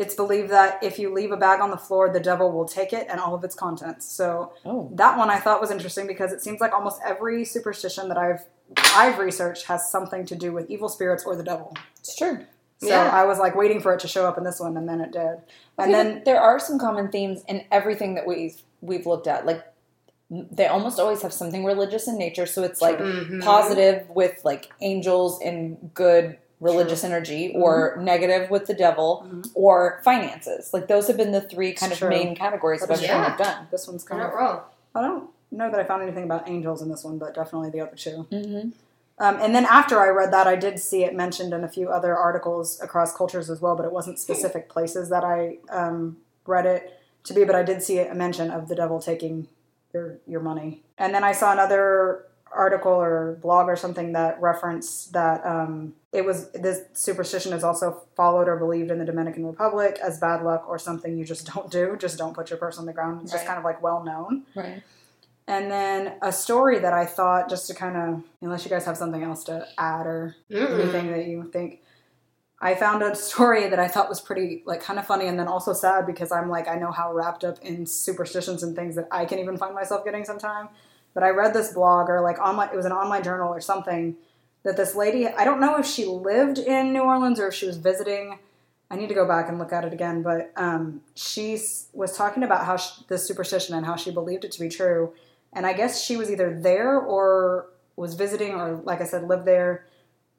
It's 0.00 0.14
believed 0.14 0.50
that 0.50 0.82
if 0.82 0.98
you 0.98 1.12
leave 1.12 1.30
a 1.30 1.36
bag 1.36 1.60
on 1.60 1.70
the 1.70 1.76
floor, 1.76 2.10
the 2.10 2.20
devil 2.20 2.50
will 2.50 2.64
take 2.64 2.92
it 2.92 3.06
and 3.10 3.20
all 3.20 3.34
of 3.34 3.44
its 3.44 3.54
contents. 3.54 4.10
So 4.10 4.52
Oh, 4.64 4.88
that 4.94 5.18
one 5.18 5.28
I 5.30 5.38
thought 5.38 5.60
was 5.60 5.70
interesting 5.70 6.06
because 6.06 6.32
it 6.32 6.40
seems 6.42 6.58
like 6.60 6.72
almost 6.72 7.00
every 7.04 7.44
superstition 7.44 8.08
that 8.08 8.16
I've 8.16 8.42
I've 8.94 9.18
researched 9.18 9.66
has 9.66 9.90
something 9.90 10.24
to 10.26 10.34
do 10.36 10.52
with 10.52 10.70
evil 10.70 10.88
spirits 10.88 11.24
or 11.24 11.36
the 11.36 11.42
devil. 11.42 11.76
it's 11.98 12.14
true. 12.16 12.38
So 12.78 12.88
Yeah. 12.88 13.10
I 13.10 13.24
was 13.26 13.38
like 13.38 13.54
waiting 13.54 13.80
for 13.80 13.92
it 13.92 14.00
to 14.00 14.08
show 14.08 14.26
up 14.26 14.38
in 14.38 14.44
this 14.44 14.58
one, 14.58 14.76
and 14.78 14.88
then 14.88 15.00
it 15.02 15.12
did. 15.12 15.36
And 15.76 15.92
then 15.92 16.22
there 16.24 16.40
are 16.40 16.58
some 16.58 16.78
common 16.78 17.08
themes 17.10 17.42
in 17.46 17.64
everything 17.70 18.14
that 18.14 18.26
we've 18.26 18.56
we've 18.80 19.04
looked 19.06 19.26
at. 19.26 19.44
Like 19.44 19.62
they 20.30 20.66
almost 20.68 20.98
always 21.00 21.20
have 21.22 21.32
something 21.34 21.64
religious 21.64 22.06
in 22.08 22.16
nature, 22.16 22.46
so 22.46 22.62
it's 22.62 22.80
like 22.80 22.98
Mhm. 22.98 23.42
positive 23.42 24.08
with 24.08 24.40
like 24.44 24.70
angels 24.80 25.40
and 25.42 25.90
good 25.92 26.38
religious 26.60 27.02
energy, 27.04 27.52
or 27.56 27.96
negative 28.00 28.50
with 28.50 28.66
the 28.66 28.74
devil, 28.74 29.26
Mhm. 29.26 29.50
or 29.54 30.00
finances. 30.04 30.72
Like 30.74 30.88
those 30.88 31.06
have 31.08 31.16
been 31.16 31.32
the 31.32 31.40
three 31.40 31.72
kind 31.72 31.90
It's 31.92 32.00
of 32.02 32.08
true. 32.08 32.16
main 32.16 32.34
categories 32.36 32.82
of 32.82 32.88
That 32.88 32.98
is 32.98 33.04
everything 33.04 33.22
true. 33.24 33.30
we've 33.38 33.46
done. 33.46 33.68
this 33.70 33.88
one's 33.88 34.02
You're 34.04 34.08
kind 34.18 34.20
not 34.20 34.28
of 34.28 34.34
wrong. 34.34 34.60
I 34.94 35.00
don't 35.00 35.30
know 35.50 35.70
that 35.70 35.80
I 35.80 35.84
found 35.84 36.02
anything 36.02 36.24
about 36.24 36.48
angels 36.48 36.82
in 36.82 36.88
this 36.90 37.02
one, 37.02 37.18
but 37.18 37.34
definitely 37.34 37.70
the 37.70 37.80
other 37.80 37.96
two. 37.96 38.26
Mm-hmm. 38.30 38.70
Um, 39.22 39.36
and 39.40 39.54
then 39.54 39.66
after 39.66 40.00
I 40.00 40.08
read 40.08 40.32
that, 40.32 40.46
I 40.46 40.56
did 40.56 40.78
see 40.78 41.04
it 41.04 41.14
mentioned 41.14 41.52
in 41.52 41.62
a 41.64 41.68
few 41.68 41.88
other 41.90 42.16
articles 42.16 42.80
across 42.80 43.14
cultures 43.14 43.50
as 43.50 43.60
well, 43.60 43.76
but 43.76 43.84
it 43.84 43.92
wasn't 43.92 44.18
specific 44.18 44.68
places 44.68 45.10
that 45.10 45.24
I 45.24 45.58
um, 45.70 46.16
read 46.46 46.64
it 46.66 46.98
to 47.24 47.34
be. 47.34 47.44
But 47.44 47.54
I 47.54 47.62
did 47.62 47.82
see 47.82 47.98
a 47.98 48.14
mention 48.14 48.50
of 48.50 48.68
the 48.68 48.74
devil 48.74 48.98
taking 49.00 49.48
your 49.92 50.18
your 50.26 50.40
money. 50.40 50.82
And 50.96 51.14
then 51.14 51.22
I 51.24 51.32
saw 51.32 51.52
another 51.52 52.24
article 52.52 52.92
or 52.92 53.38
blog 53.40 53.68
or 53.68 53.76
something 53.76 54.12
that 54.12 54.40
referenced 54.40 55.12
that 55.12 55.44
um, 55.46 55.94
it 56.12 56.24
was 56.24 56.50
this 56.50 56.82
superstition 56.94 57.52
is 57.52 57.62
also 57.62 58.02
followed 58.16 58.48
or 58.48 58.56
believed 58.56 58.90
in 58.90 58.98
the 58.98 59.04
Dominican 59.04 59.46
Republic 59.46 59.98
as 60.02 60.18
bad 60.18 60.42
luck 60.42 60.68
or 60.68 60.78
something 60.78 61.16
you 61.16 61.24
just 61.24 61.46
don't 61.54 61.70
do. 61.70 61.96
Just 61.98 62.18
don't 62.18 62.34
put 62.34 62.50
your 62.50 62.58
purse 62.58 62.78
on 62.78 62.86
the 62.86 62.92
ground. 62.92 63.22
It's 63.22 63.32
just 63.32 63.46
kind 63.46 63.58
of 63.58 63.64
like 63.64 63.82
well 63.82 64.02
known. 64.04 64.44
Right. 64.54 64.82
And 65.50 65.68
then 65.68 66.12
a 66.22 66.32
story 66.32 66.78
that 66.78 66.92
I 66.92 67.04
thought, 67.06 67.48
just 67.50 67.66
to 67.66 67.74
kind 67.74 67.96
of, 67.96 68.22
unless 68.40 68.64
you 68.64 68.70
guys 68.70 68.84
have 68.84 68.96
something 68.96 69.22
else 69.22 69.42
to 69.44 69.66
add 69.76 70.06
or 70.06 70.36
Mm-mm. 70.48 70.80
anything 70.80 71.10
that 71.10 71.26
you 71.26 71.50
think, 71.52 71.80
I 72.60 72.76
found 72.76 73.02
a 73.02 73.16
story 73.16 73.68
that 73.68 73.80
I 73.80 73.88
thought 73.88 74.08
was 74.08 74.20
pretty, 74.20 74.62
like, 74.64 74.80
kind 74.80 75.00
of 75.00 75.08
funny 75.08 75.26
and 75.26 75.36
then 75.36 75.48
also 75.48 75.72
sad 75.72 76.06
because 76.06 76.30
I'm 76.30 76.48
like, 76.48 76.68
I 76.68 76.76
know 76.76 76.92
how 76.92 77.12
wrapped 77.12 77.42
up 77.42 77.58
in 77.62 77.84
superstitions 77.84 78.62
and 78.62 78.76
things 78.76 78.94
that 78.94 79.08
I 79.10 79.24
can 79.24 79.40
even 79.40 79.56
find 79.56 79.74
myself 79.74 80.04
getting 80.04 80.24
sometime. 80.24 80.68
But 81.14 81.22
I 81.22 81.30
read 81.30 81.54
this 81.54 81.72
blog 81.72 82.08
or 82.08 82.20
like 82.20 82.38
online, 82.38 82.68
it 82.72 82.76
was 82.76 82.86
an 82.86 82.92
online 82.92 83.22
journal 83.22 83.52
or 83.52 83.60
something 83.60 84.16
that 84.62 84.76
this 84.76 84.94
lady, 84.94 85.26
I 85.26 85.44
don't 85.44 85.60
know 85.60 85.76
if 85.78 85.86
she 85.86 86.04
lived 86.04 86.58
in 86.58 86.92
New 86.92 87.02
Orleans 87.02 87.40
or 87.40 87.48
if 87.48 87.54
she 87.54 87.66
was 87.66 87.78
visiting. 87.78 88.38
I 88.90 88.96
need 88.96 89.08
to 89.08 89.14
go 89.14 89.26
back 89.26 89.48
and 89.48 89.58
look 89.58 89.72
at 89.72 89.84
it 89.84 89.92
again, 89.92 90.22
but 90.22 90.52
um, 90.56 91.02
she 91.14 91.58
was 91.92 92.16
talking 92.16 92.42
about 92.42 92.66
how 92.66 92.76
sh 92.76 93.02
this 93.08 93.26
superstition 93.26 93.76
and 93.76 93.86
how 93.86 93.96
she 93.96 94.10
believed 94.10 94.44
it 94.44 94.50
to 94.52 94.60
be 94.60 94.68
true. 94.68 95.12
And 95.52 95.64
I 95.64 95.72
guess 95.72 96.04
she 96.04 96.16
was 96.16 96.30
either 96.30 96.58
there 96.60 96.98
or 96.98 97.68
was 97.96 98.14
visiting, 98.14 98.54
or 98.54 98.80
like 98.84 99.00
I 99.00 99.04
said, 99.04 99.28
lived 99.28 99.44
there 99.44 99.86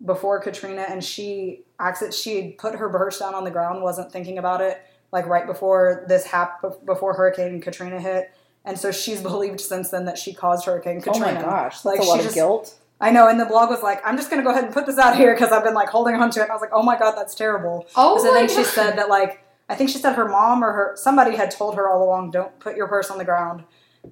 before 0.05 0.39
Katrina. 0.41 0.85
And 0.89 1.03
she 1.03 1.63
accident 1.79 2.13
she 2.13 2.55
put 2.57 2.75
her 2.75 2.89
purse 2.89 3.19
down 3.19 3.35
on 3.35 3.45
the 3.45 3.51
ground, 3.51 3.81
wasn't 3.81 4.11
thinking 4.11 4.37
about 4.37 4.61
it, 4.61 4.81
like 5.13 5.25
right 5.27 5.47
before 5.47 6.05
this 6.07 6.25
happened, 6.25 6.73
before 6.85 7.13
Hurricane 7.13 7.61
Katrina 7.61 7.99
hit. 7.99 8.31
And 8.65 8.77
so 8.77 8.91
she's 8.91 9.21
believed 9.31 9.59
since 9.61 9.89
then 9.89 10.05
that 10.05 10.17
she 10.17 10.33
caused 10.33 10.65
Hurricane 10.65 11.01
Katrina. 11.01 11.25
Oh 11.25 11.29
Katrina. 11.29 11.45
my 11.47 11.51
gosh, 11.63 11.73
that's 11.81 11.85
Like, 11.85 11.99
a 11.99 12.03
she 12.03 12.09
lot 12.09 12.17
of 12.19 12.23
just- 12.25 12.35
guilt. 12.35 12.75
I 13.03 13.09
know, 13.09 13.27
and 13.27 13.39
the 13.39 13.45
blog 13.45 13.71
was 13.71 13.81
like, 13.81 13.99
I'm 14.05 14.15
just 14.15 14.29
gonna 14.29 14.43
go 14.43 14.51
ahead 14.51 14.63
and 14.63 14.71
put 14.71 14.85
this 14.85 14.99
out 14.99 15.15
here 15.17 15.33
because 15.33 15.51
I've 15.51 15.63
been 15.63 15.73
like 15.73 15.89
holding 15.89 16.13
on 16.15 16.29
to 16.29 16.39
it. 16.39 16.43
And 16.43 16.51
I 16.51 16.53
was 16.53 16.61
like, 16.61 16.69
oh 16.71 16.83
my 16.83 16.99
god, 16.99 17.15
that's 17.17 17.33
terrible. 17.33 17.87
Oh 17.95 18.19
so 18.23 18.31
my 18.31 18.41
then 18.41 18.47
she 18.49 18.63
said 18.63 18.95
that 18.99 19.09
like 19.09 19.43
I 19.67 19.73
think 19.73 19.89
she 19.89 19.97
said 19.97 20.13
her 20.13 20.27
mom 20.27 20.63
or 20.63 20.71
her 20.71 20.91
somebody 20.95 21.35
had 21.35 21.49
told 21.49 21.75
her 21.77 21.89
all 21.89 22.03
along, 22.03 22.29
don't 22.29 22.59
put 22.59 22.75
your 22.77 22.87
purse 22.87 23.09
on 23.09 23.17
the 23.17 23.25
ground. 23.25 23.63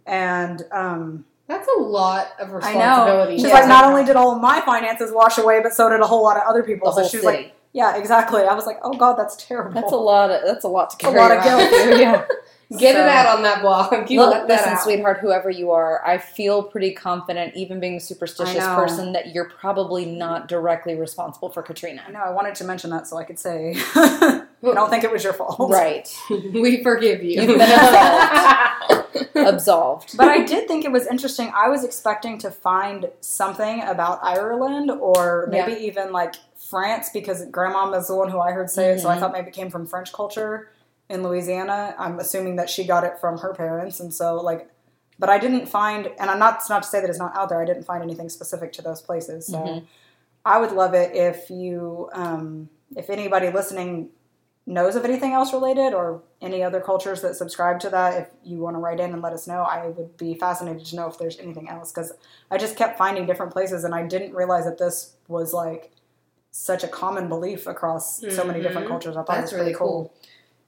And 0.08 0.64
um, 0.72 1.26
That's 1.48 1.68
a 1.78 1.82
lot 1.82 2.30
of 2.40 2.50
I 2.50 2.54
responsibility. 2.54 3.32
know. 3.34 3.38
She's 3.38 3.48
Yeah. 3.48 3.54
like, 3.54 3.68
not 3.68 3.86
only 3.86 4.04
did 4.06 4.16
all 4.16 4.36
of 4.36 4.42
my 4.42 4.60
finances 4.62 5.12
wash 5.14 5.38
away, 5.38 5.60
but 5.62 5.74
so 5.74 5.88
did 5.90 6.00
a 6.00 6.08
whole 6.08 6.24
lot 6.24 6.38
of 6.38 6.44
other 6.48 6.62
The 6.62 6.68
people. 6.68 6.90
whole 6.92 7.04
so 7.04 7.08
she's 7.08 7.22
city. 7.22 7.26
like, 7.26 7.56
yeah, 7.74 7.96
exactly. 7.96 8.42
I 8.44 8.54
was 8.56 8.66
like, 8.66 8.80
oh 8.82 8.94
god, 8.94 9.18
that's 9.18 9.36
terrible. 9.36 9.80
that's 9.80 9.92
a 9.92 9.96
lot. 9.98 10.32
Of, 10.32 10.42
that's 10.46 10.64
a 10.64 10.68
lot 10.68 10.90
to 10.92 10.98
carry. 10.98 11.14
A 11.16 11.18
carry. 11.20 11.38
lot 11.38 11.38
of 11.38 11.70
guilt. 11.70 12.00
Yeah. 12.00 12.26
Get 12.78 12.94
So- 12.94 13.02
it 13.02 13.08
out 13.10 13.36
on 13.38 13.42
that 13.44 13.62
blog. 13.62 14.10
You 14.12 14.20
Look, 14.20 14.32
that 14.34 14.48
listen, 14.48 14.74
out. 14.74 14.82
sweetheart, 14.82 15.18
whoever 15.20 15.50
you 15.50 15.72
are, 15.72 16.06
I 16.06 16.20
feel 16.20 16.62
pretty 16.62 16.94
confident, 16.94 17.56
even 17.56 17.80
being 17.80 17.96
a 17.96 18.00
superstitious 18.00 18.64
person, 18.64 19.14
that 19.14 19.34
you're 19.34 19.50
probably 19.50 20.06
not 20.06 20.48
directly 20.48 20.94
responsible 20.96 21.50
for 21.50 21.64
Katrina. 21.64 22.04
I 22.08 22.12
know. 22.12 22.20
I 22.20 22.30
wanted 22.30 22.54
to 22.56 22.64
mention 22.66 22.92
that 22.92 23.08
so 23.08 23.18
I 23.18 23.24
could 23.24 23.40
say, 23.40 23.74
I 23.96 24.44
don't 24.62 24.90
think 24.92 25.04
it 25.04 25.12
was 25.12 25.24
your 25.24 25.34
fault. 25.34 25.72
Right. 25.72 26.08
we 26.30 26.84
forgive 26.84 27.24
you. 27.24 27.42
You've 27.42 27.58
been 27.58 27.62
absolved. 27.62 29.30
Absolved. 29.36 30.18
But 30.18 30.28
I 30.30 30.44
did 30.44 30.68
think 30.68 30.86
it 30.86 30.92
was 30.92 31.08
interesting. 31.08 31.52
I 31.56 31.70
was 31.70 31.84
expecting 31.84 32.38
to 32.40 32.52
find 32.52 33.10
something 33.22 33.82
about 33.84 34.20
Ireland 34.22 34.92
or 34.92 35.48
maybe 35.50 35.74
even 35.86 36.12
like 36.12 36.36
France 36.70 37.10
because 37.12 37.46
Grandma 37.48 37.90
was 37.90 38.08
the 38.08 38.16
one 38.16 38.30
who 38.30 38.40
I 38.40 38.52
heard 38.52 38.70
say 38.70 38.92
it, 38.92 39.00
so 39.00 39.10
I 39.10 39.16
Mhm. 39.16 39.20
thought 39.22 39.32
maybe 39.34 39.48
it 39.48 39.54
came 39.54 39.70
from 39.72 39.88
French 39.88 40.14
culture 40.14 40.70
in 41.10 41.24
Louisiana. 41.24 41.96
I'm 41.98 42.20
assuming 42.20 42.56
that 42.58 42.70
she 42.70 42.86
got 42.86 43.04
it 43.04 43.20
from 43.20 43.40
her 43.40 43.54
parents, 43.54 44.00
and 44.00 44.14
so 44.14 44.36
like, 44.36 44.70
but 45.18 45.30
I 45.30 45.38
didn't 45.40 45.66
find, 45.68 46.08
and 46.20 46.30
I'm 46.30 46.40
not 46.40 46.56
it's 46.58 46.70
not 46.70 46.84
to 46.84 46.90
say 46.90 47.02
that 47.02 47.10
it's 47.10 47.20
not 47.20 47.36
out 47.36 47.50
there. 47.50 47.62
I 47.62 47.66
didn't 47.66 47.84
find 47.84 48.04
anything 48.04 48.30
specific 48.30 48.72
to 48.74 48.82
those 48.82 49.02
places. 49.02 49.48
So 49.48 49.58
Mhm. 49.58 49.86
I 50.46 50.60
would 50.60 50.72
love 50.72 50.94
it 50.94 51.14
if 51.16 51.50
you, 51.50 52.10
um, 52.14 52.70
if 52.96 53.10
anybody 53.10 53.50
listening 53.52 54.10
knows 54.66 54.96
of 54.96 55.04
anything 55.04 55.34
else 55.34 55.52
related 55.52 55.94
or 55.94 56.22
any 56.42 56.64
other 56.64 56.80
cultures 56.80 57.22
that 57.22 57.36
subscribe 57.36 57.80
to 57.82 57.90
that, 57.90 58.14
if 58.22 58.28
you 58.44 58.60
want 58.60 58.76
to 58.76 58.80
write 58.80 59.00
in 59.00 59.12
and 59.12 59.22
let 59.22 59.34
us 59.34 59.48
know, 59.48 59.64
I 59.64 59.88
would 59.88 60.16
be 60.16 60.36
fascinated 60.36 60.86
to 60.86 60.96
know 60.96 61.08
if 61.08 61.18
there's 61.18 61.40
anything 61.40 61.68
else 61.68 61.92
because 61.92 62.14
I 62.52 62.58
just 62.58 62.78
kept 62.78 62.98
finding 62.98 63.26
different 63.26 63.52
places 63.52 63.84
and 63.84 63.94
I 63.96 64.04
didn't 64.04 64.34
realize 64.34 64.66
that 64.66 64.78
this 64.78 65.16
was 65.28 65.54
like 65.54 65.92
such 66.52 66.84
a 66.84 66.88
common 66.88 67.28
belief 67.28 67.68
across 67.68 68.22
so 68.34 68.44
many 68.44 68.62
different 68.62 68.86
Mhm. 68.86 68.92
cultures. 68.92 69.18
I 69.18 69.24
thought 69.24 69.36
That's 69.40 69.52
it 69.52 69.56
was 69.56 69.62
really 69.66 69.74
cool. 69.74 70.14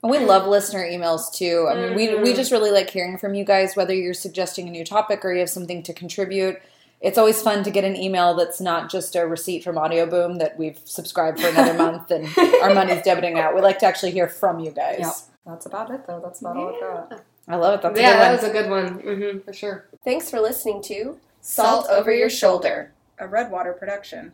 And 0.03 0.11
we 0.11 0.17
love 0.19 0.47
listener 0.47 0.83
emails 0.83 1.31
too. 1.33 1.67
I 1.69 1.75
mean, 1.75 1.95
we, 1.95 2.15
we 2.15 2.31
Mhm. 2.33 2.35
just 2.35 2.51
really 2.51 2.71
like 2.71 2.89
hearing 2.89 3.17
from 3.17 3.35
you 3.35 3.43
guys, 3.43 3.75
whether 3.75 3.93
you're 3.93 4.13
suggesting 4.15 4.67
a 4.67 4.71
new 4.71 4.83
topic 4.83 5.23
or 5.23 5.31
you 5.31 5.39
have 5.39 5.49
something 5.49 5.83
to 5.83 5.93
contribute. 5.93 6.59
It's 7.01 7.17
always 7.17 7.41
fun 7.41 7.63
to 7.63 7.71
get 7.71 7.83
an 7.83 7.95
email 7.95 8.33
that's 8.35 8.59
not 8.61 8.89
just 8.89 9.15
a 9.15 9.25
receipt 9.27 9.63
from 9.63 9.75
Audioboom 9.75 10.39
that 10.39 10.57
we've 10.57 10.79
subscribed 10.85 11.39
for 11.39 11.47
another 11.49 11.73
month 11.77 12.09
and 12.11 12.27
our 12.61 12.73
money's 12.73 13.01
debiting 13.03 13.37
out. 13.37 13.53
We 13.55 13.61
like 13.61 13.79
to 13.79 13.85
actually 13.85 14.11
hear 14.11 14.27
from 14.27 14.59
you 14.59 14.71
guys. 14.71 14.99
Yep. 14.99 15.13
That's 15.45 15.65
about 15.65 15.91
it 15.91 16.05
though. 16.07 16.19
That's 16.23 16.41
about 16.41 16.57
all 16.57 16.73
I've 16.75 16.79
got. 17.09 17.21
I 17.47 17.55
love 17.55 17.75
it. 17.75 17.81
That's 17.81 17.99
yeah, 17.99 18.09
a 18.09 18.13
good 18.13 18.19
that 18.21 18.31
one. 18.31 18.35
was 18.35 18.43
a 18.43 18.51
good 18.53 18.69
one. 18.69 19.17
mm-hmm, 19.17 19.39
for 19.39 19.53
sure. 19.53 19.85
Thanks 20.05 20.29
for 20.29 20.39
listening 20.39 20.81
to 20.83 21.17
Salt 21.41 21.87
Over 21.89 22.13
Your 22.13 22.29
Shoulder. 22.29 22.91
A 23.19 23.27
Redwater 23.27 23.73
production. 23.73 24.31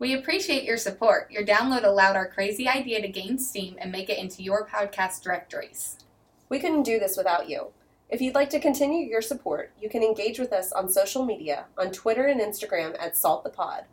We 0.00 0.14
appreciate 0.14 0.64
your 0.64 0.78
support. 0.78 1.30
Your 1.30 1.44
download 1.44 1.84
allowed 1.84 2.16
our 2.16 2.26
crazy 2.26 2.66
idea 2.66 3.02
to 3.02 3.08
gain 3.08 3.38
steam 3.38 3.76
and 3.78 3.92
make 3.92 4.08
it 4.08 4.16
into 4.16 4.42
your 4.42 4.66
podcast 4.66 5.22
directories. 5.22 5.98
We 6.48 6.58
couldn't 6.58 6.84
do 6.84 6.98
this 6.98 7.18
without 7.18 7.50
you. 7.50 7.66
If 8.08 8.22
you'd 8.22 8.34
like 8.34 8.48
to 8.50 8.60
continue 8.60 9.06
your 9.06 9.20
support, 9.20 9.72
you 9.78 9.90
can 9.90 10.02
engage 10.02 10.38
with 10.38 10.54
us 10.54 10.72
on 10.72 10.88
social 10.88 11.26
media 11.26 11.66
on 11.76 11.92
Twitter 11.92 12.24
and 12.24 12.40
Instagram 12.40 12.96
at 12.98 13.14
Salt 13.14 13.44
the 13.44 13.50
Pod, 13.50 13.84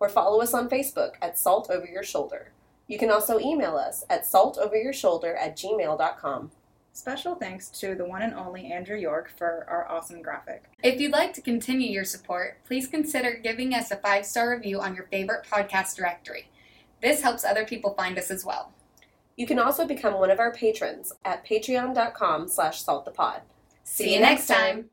or 0.00 0.08
follow 0.08 0.42
us 0.42 0.52
on 0.52 0.68
Facebook 0.68 1.12
at 1.22 1.38
Salt 1.38 1.70
Over 1.70 1.86
Your 1.86 2.02
Shoulder. 2.02 2.50
You 2.88 2.98
can 2.98 3.12
also 3.12 3.38
email 3.38 3.76
us 3.76 4.04
at 4.10 4.24
saltoveryourshoulder 4.24 5.36
at 5.38 5.56
gmail.com. 5.56 6.50
Special 6.94 7.34
thanks 7.34 7.68
to 7.80 7.94
the 7.94 8.04
one 8.04 8.20
and 8.20 8.34
only 8.34 8.70
Andrew 8.70 8.98
York 8.98 9.30
for 9.36 9.64
our 9.68 9.90
awesome 9.90 10.20
graphic. 10.20 10.64
If 10.82 11.00
you'd 11.00 11.12
like 11.12 11.32
to 11.34 11.40
continue 11.40 11.90
your 11.90 12.04
support, 12.04 12.58
please 12.66 12.86
consider 12.86 13.40
giving 13.42 13.72
us 13.74 13.90
a 13.90 13.96
five 13.96 14.26
star 14.26 14.50
review 14.50 14.80
on 14.80 14.94
your 14.94 15.06
favorite 15.06 15.46
podcast 15.50 15.96
directory. 15.96 16.48
This 17.00 17.22
helps 17.22 17.44
other 17.44 17.64
people 17.64 17.94
find 17.94 18.18
us 18.18 18.30
as 18.30 18.44
well. 18.44 18.72
You 19.36 19.46
can 19.46 19.58
also 19.58 19.86
become 19.86 20.14
one 20.14 20.30
of 20.30 20.38
our 20.38 20.52
patrons 20.52 21.12
at 21.24 21.46
patreon.com 21.46 22.48
slash 22.48 22.84
saltthepod. 22.84 23.40
See 23.84 24.14
you 24.14 24.20
next 24.20 24.46
time. 24.46 24.90